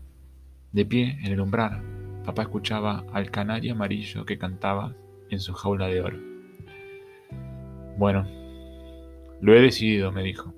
De 0.71 0.85
pie 0.85 1.17
en 1.21 1.33
el 1.33 1.41
umbral, 1.41 1.81
papá 2.25 2.43
escuchaba 2.43 3.05
al 3.13 3.31
canario 3.31 3.73
amarillo 3.73 4.25
que 4.25 4.37
cantaba 4.37 4.95
en 5.29 5.39
su 5.39 5.53
jaula 5.53 5.87
de 5.87 6.01
oro. 6.01 6.17
Bueno, 7.97 8.25
lo 9.41 9.53
he 9.53 9.61
decidido, 9.61 10.11
me 10.11 10.23
dijo. 10.23 10.53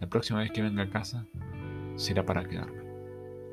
La 0.00 0.08
próxima 0.08 0.40
vez 0.40 0.50
que 0.50 0.62
venga 0.62 0.82
a 0.82 0.90
casa 0.90 1.26
será 1.96 2.24
para 2.24 2.44
quedarme. 2.44 2.82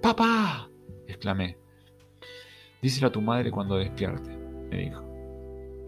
¡Papá! 0.01 0.69
exclamé. 1.07 1.57
Díselo 2.81 3.07
a 3.07 3.11
tu 3.11 3.21
madre 3.21 3.51
cuando 3.51 3.77
despierte, 3.77 4.35
me 4.69 4.77
dijo. 4.77 5.03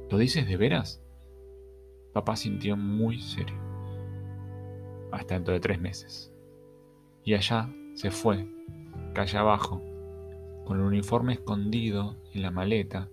¿Lo 0.09 0.17
dices 0.17 0.47
de 0.47 0.57
veras? 0.57 1.01
Papá 2.13 2.35
sintió 2.35 2.75
muy 2.75 3.21
serio. 3.21 3.55
Hasta 5.11 5.35
dentro 5.35 5.53
de 5.53 5.59
tres 5.59 5.79
meses. 5.79 6.33
Y 7.23 7.33
allá 7.33 7.69
se 7.93 8.11
fue, 8.11 8.47
calle 9.13 9.37
abajo, 9.37 9.81
con 10.71 10.79
el 10.79 10.85
uniforme 10.85 11.33
escondido 11.33 12.15
en 12.33 12.43
la 12.43 12.49
maleta, 12.49 13.09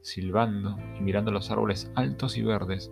silbando 0.00 0.78
y 0.98 1.02
mirando 1.02 1.30
los 1.30 1.50
árboles 1.50 1.92
altos 1.94 2.38
y 2.38 2.42
verdes 2.42 2.90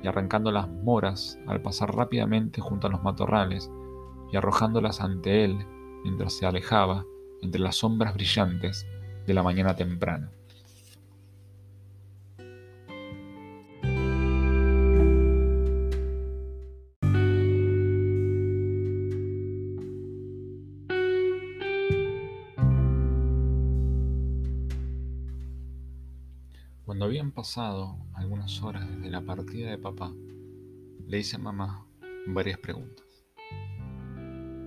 y 0.00 0.06
arrancando 0.06 0.52
las 0.52 0.68
moras 0.68 1.36
al 1.48 1.60
pasar 1.60 1.92
rápidamente 1.92 2.60
junto 2.60 2.86
a 2.86 2.90
los 2.90 3.02
matorrales 3.02 3.68
y 4.30 4.36
arrojándolas 4.36 5.00
ante 5.00 5.42
él 5.42 5.58
mientras 6.04 6.34
se 6.34 6.46
alejaba 6.46 7.04
entre 7.42 7.60
las 7.60 7.74
sombras 7.74 8.14
brillantes 8.14 8.86
de 9.26 9.34
la 9.34 9.42
mañana 9.42 9.74
temprana. 9.74 10.30
Algunas 28.14 28.60
horas 28.60 28.88
desde 28.90 29.08
la 29.08 29.20
partida 29.20 29.70
de 29.70 29.78
papá, 29.78 30.12
le 31.06 31.18
hice 31.18 31.36
a 31.36 31.38
mamá 31.38 31.86
varias 32.26 32.58
preguntas. 32.58 33.06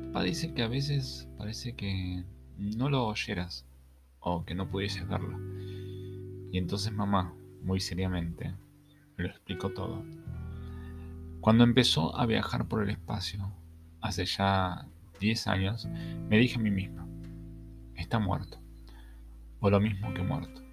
Papá 0.08 0.24
dice 0.24 0.54
que 0.54 0.64
a 0.64 0.70
veces 0.70 1.28
parece 1.38 1.76
que 1.76 2.24
no 2.58 2.90
lo 2.90 3.06
oyeras 3.06 3.66
o 4.22 4.46
que 4.46 4.56
no 4.56 4.70
pudieses 4.70 5.06
verlo. 5.10 5.38
Y 6.54 6.58
entonces 6.58 6.94
mamá, 6.94 7.34
muy 7.62 7.82
seriamente, 7.82 8.56
me 9.18 9.26
lo 9.26 9.30
explicó 9.30 9.72
todo. 9.72 10.02
Cuando 11.42 11.66
empezó 11.66 12.16
a 12.16 12.26
viajar 12.26 12.70
por 12.70 12.82
el 12.82 12.92
espacio, 12.92 13.52
hace 14.00 14.26
ya 14.26 14.88
10 15.20 15.48
años, 15.48 15.86
me 16.30 16.38
dije 16.38 16.56
a 16.56 16.62
mí 16.62 16.72
misma, 16.72 17.06
está 17.96 18.20
muerto, 18.20 18.58
o 19.60 19.70
lo 19.70 19.82
mismo 19.82 20.14
que 20.14 20.24
muerto. 20.24 20.69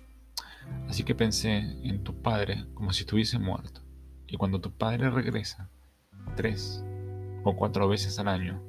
Así 0.88 1.02
que 1.02 1.14
pensé 1.14 1.56
en 1.56 2.04
tu 2.04 2.22
padre 2.22 2.64
como 2.74 2.92
si 2.92 3.00
estuviese 3.00 3.38
muerto. 3.38 3.82
Y 4.26 4.36
cuando 4.36 4.60
tu 4.60 4.72
padre 4.72 5.10
regresa, 5.10 5.70
tres 6.36 6.84
o 7.44 7.56
cuatro 7.56 7.88
veces 7.88 8.18
al 8.18 8.28
año, 8.28 8.62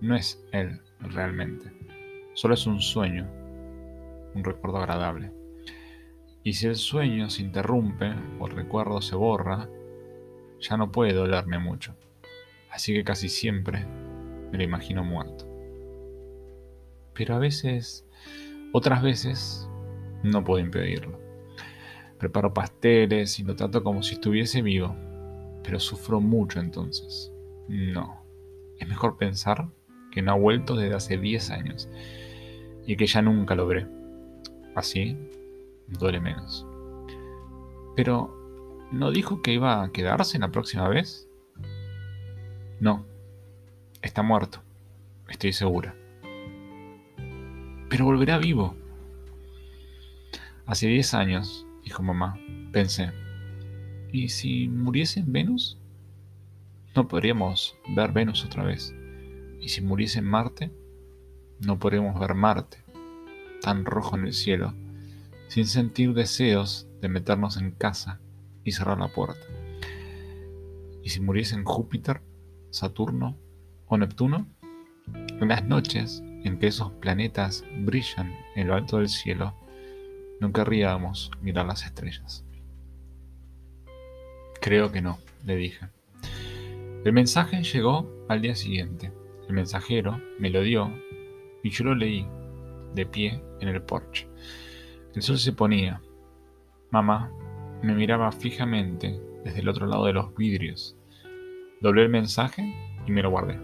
no 0.00 0.16
es 0.16 0.44
él 0.52 0.80
realmente. 1.00 1.72
Solo 2.34 2.54
es 2.54 2.66
un 2.66 2.80
sueño, 2.80 3.28
un 4.34 4.44
recuerdo 4.44 4.78
agradable. 4.78 5.32
Y 6.42 6.54
si 6.54 6.66
el 6.66 6.76
sueño 6.76 7.30
se 7.30 7.42
interrumpe 7.42 8.12
o 8.40 8.46
el 8.48 8.56
recuerdo 8.56 9.00
se 9.00 9.14
borra, 9.14 9.68
ya 10.60 10.76
no 10.76 10.90
puede 10.90 11.12
dolerme 11.12 11.58
mucho. 11.58 11.94
Así 12.70 12.92
que 12.94 13.04
casi 13.04 13.28
siempre 13.28 13.86
me 14.50 14.58
lo 14.58 14.64
imagino 14.64 15.04
muerto. 15.04 15.46
Pero 17.14 17.36
a 17.36 17.38
veces, 17.38 18.06
otras 18.72 19.02
veces, 19.02 19.68
no 20.22 20.42
puedo 20.42 20.58
impedirlo. 20.64 21.21
Preparo 22.22 22.54
pasteles 22.54 23.40
y 23.40 23.42
lo 23.42 23.56
trato 23.56 23.82
como 23.82 24.04
si 24.04 24.14
estuviese 24.14 24.62
vivo, 24.62 24.94
pero 25.64 25.80
sufro 25.80 26.20
mucho 26.20 26.60
entonces. 26.60 27.32
No, 27.66 28.22
es 28.78 28.86
mejor 28.86 29.16
pensar 29.16 29.68
que 30.12 30.22
no 30.22 30.30
ha 30.30 30.36
vuelto 30.36 30.76
desde 30.76 30.94
hace 30.94 31.18
10 31.18 31.50
años 31.50 31.88
y 32.86 32.94
que 32.94 33.08
ya 33.08 33.22
nunca 33.22 33.56
lo 33.56 33.66
veré. 33.66 33.88
Así, 34.76 35.18
duele 35.88 36.20
menos. 36.20 36.64
Pero, 37.96 38.32
¿no 38.92 39.10
dijo 39.10 39.42
que 39.42 39.54
iba 39.54 39.82
a 39.82 39.90
quedarse 39.90 40.38
la 40.38 40.52
próxima 40.52 40.88
vez? 40.88 41.28
No, 42.78 43.04
está 44.00 44.22
muerto, 44.22 44.62
estoy 45.28 45.52
segura. 45.52 45.96
Pero 47.90 48.04
volverá 48.04 48.38
vivo. 48.38 48.76
Hace 50.66 50.86
10 50.86 51.14
años, 51.14 51.66
dijo 51.92 52.02
mamá. 52.02 52.38
Pensé, 52.72 53.12
¿y 54.10 54.30
si 54.30 54.66
muriese 54.66 55.20
en 55.20 55.30
Venus? 55.30 55.78
No 56.96 57.06
podríamos 57.06 57.76
ver 57.94 58.12
Venus 58.12 58.46
otra 58.46 58.64
vez. 58.64 58.94
¿Y 59.60 59.68
si 59.68 59.82
muriese 59.82 60.20
en 60.20 60.24
Marte? 60.24 60.70
No 61.60 61.78
podríamos 61.78 62.18
ver 62.18 62.34
Marte, 62.34 62.78
tan 63.60 63.84
rojo 63.84 64.16
en 64.16 64.24
el 64.24 64.32
cielo, 64.32 64.72
sin 65.48 65.66
sentir 65.66 66.14
deseos 66.14 66.88
de 67.02 67.10
meternos 67.10 67.58
en 67.58 67.72
casa 67.72 68.20
y 68.64 68.72
cerrar 68.72 68.98
la 68.98 69.08
puerta. 69.08 69.46
¿Y 71.02 71.10
si 71.10 71.20
muriese 71.20 71.56
en 71.56 71.64
Júpiter, 71.64 72.22
Saturno 72.70 73.36
o 73.84 73.98
Neptuno? 73.98 74.46
En 75.12 75.48
las 75.48 75.62
noches 75.62 76.22
en 76.42 76.58
que 76.58 76.68
esos 76.68 76.90
planetas 76.92 77.66
brillan 77.80 78.34
en 78.56 78.68
lo 78.68 78.76
alto 78.76 78.96
del 78.96 79.10
cielo, 79.10 79.54
no 80.42 80.52
querríamos 80.52 81.30
mirar 81.40 81.66
las 81.66 81.84
estrellas. 81.84 82.44
Creo 84.60 84.90
que 84.90 85.00
no, 85.00 85.20
le 85.44 85.54
dije. 85.54 85.86
El 87.04 87.12
mensaje 87.12 87.62
llegó 87.62 88.10
al 88.28 88.42
día 88.42 88.56
siguiente. 88.56 89.12
El 89.46 89.54
mensajero 89.54 90.20
me 90.40 90.50
lo 90.50 90.62
dio 90.62 90.92
y 91.62 91.70
yo 91.70 91.84
lo 91.84 91.94
leí 91.94 92.26
de 92.92 93.06
pie 93.06 93.40
en 93.60 93.68
el 93.68 93.82
porche. 93.82 94.26
El 95.14 95.22
sol 95.22 95.38
se 95.38 95.52
ponía. 95.52 96.02
Mamá 96.90 97.30
me 97.80 97.94
miraba 97.94 98.32
fijamente 98.32 99.20
desde 99.44 99.60
el 99.60 99.68
otro 99.68 99.86
lado 99.86 100.06
de 100.06 100.12
los 100.12 100.34
vidrios. 100.34 100.96
Doblé 101.80 102.02
el 102.02 102.08
mensaje 102.08 102.74
y 103.06 103.12
me 103.12 103.22
lo 103.22 103.30
guardé. 103.30 103.60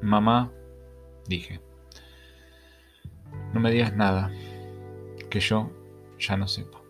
Mamá, 0.00 0.52
dije, 1.26 1.60
no 3.52 3.58
me 3.58 3.72
digas 3.72 3.96
nada 3.96 4.30
que 5.28 5.40
yo 5.40 5.70
ya 6.18 6.36
no 6.36 6.48
sepa, 6.48 6.80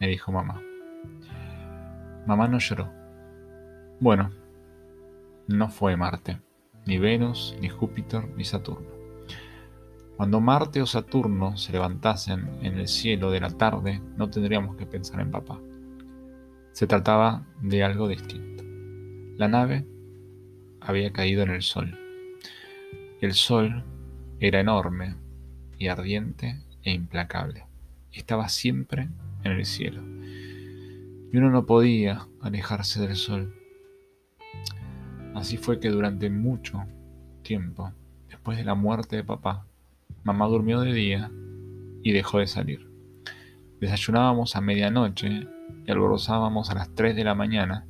me 0.00 0.08
dijo 0.08 0.32
mamá. 0.32 0.62
Mamá 2.26 2.48
no 2.48 2.58
lloró. 2.58 2.90
Bueno, 4.00 4.30
no 5.46 5.68
fue 5.70 5.96
Marte, 5.96 6.40
ni 6.86 6.98
Venus, 6.98 7.56
ni 7.60 7.68
Júpiter, 7.68 8.28
ni 8.36 8.44
Saturno. 8.44 8.88
Cuando 10.16 10.40
Marte 10.40 10.82
o 10.82 10.86
Saturno 10.86 11.56
se 11.56 11.72
levantasen 11.72 12.58
en 12.62 12.78
el 12.78 12.88
cielo 12.88 13.30
de 13.30 13.40
la 13.40 13.50
tarde, 13.50 14.02
no 14.16 14.28
tendríamos 14.28 14.76
que 14.76 14.84
pensar 14.84 15.20
en 15.20 15.30
papá. 15.30 15.60
Se 16.72 16.86
trataba 16.86 17.46
de 17.60 17.84
algo 17.84 18.08
distinto. 18.08 18.64
La 19.36 19.48
nave 19.48 19.86
había 20.80 21.12
caído 21.12 21.42
en 21.42 21.50
el 21.50 21.62
sol. 21.62 21.96
El 23.20 23.32
sol 23.34 23.84
era 24.40 24.60
enorme 24.60 25.16
y 25.78 25.88
ardiente 25.88 26.64
e 26.88 26.94
implacable. 26.94 27.66
Estaba 28.12 28.48
siempre 28.48 29.08
en 29.44 29.52
el 29.52 29.66
cielo. 29.66 30.02
Y 31.30 31.36
uno 31.36 31.50
no 31.50 31.66
podía 31.66 32.26
alejarse 32.40 33.00
del 33.00 33.16
sol. 33.16 33.54
Así 35.34 35.58
fue 35.58 35.78
que 35.78 35.90
durante 35.90 36.30
mucho 36.30 36.84
tiempo, 37.42 37.92
después 38.28 38.56
de 38.56 38.64
la 38.64 38.74
muerte 38.74 39.16
de 39.16 39.24
papá, 39.24 39.66
mamá 40.24 40.46
durmió 40.46 40.80
de 40.80 40.94
día 40.94 41.30
y 42.02 42.12
dejó 42.12 42.38
de 42.38 42.46
salir. 42.46 42.88
Desayunábamos 43.80 44.56
a 44.56 44.62
medianoche 44.62 45.46
y 45.86 45.90
alborozábamos 45.90 46.70
a 46.70 46.74
las 46.74 46.94
3 46.94 47.14
de 47.14 47.24
la 47.24 47.34
mañana 47.34 47.86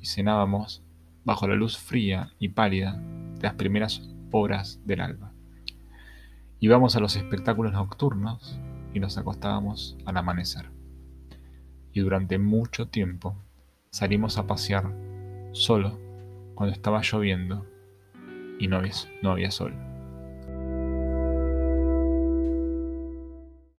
y 0.00 0.06
cenábamos 0.06 0.82
bajo 1.24 1.46
la 1.46 1.54
luz 1.54 1.78
fría 1.78 2.32
y 2.40 2.48
pálida 2.48 3.00
de 3.36 3.42
las 3.42 3.54
primeras 3.54 4.02
horas 4.32 4.80
del 4.84 5.00
alba. 5.00 5.35
Íbamos 6.58 6.96
a 6.96 7.00
los 7.00 7.16
espectáculos 7.16 7.72
nocturnos 7.72 8.58
y 8.94 9.00
nos 9.00 9.18
acostábamos 9.18 9.96
al 10.06 10.16
amanecer. 10.16 10.70
Y 11.92 12.00
durante 12.00 12.38
mucho 12.38 12.88
tiempo 12.88 13.36
salimos 13.90 14.38
a 14.38 14.46
pasear 14.46 14.92
solo 15.52 15.98
cuando 16.54 16.74
estaba 16.74 17.02
lloviendo 17.02 17.66
y 18.58 18.68
no 18.68 18.76
había, 18.76 18.92
no 19.22 19.32
había 19.32 19.50
sol. 19.50 19.74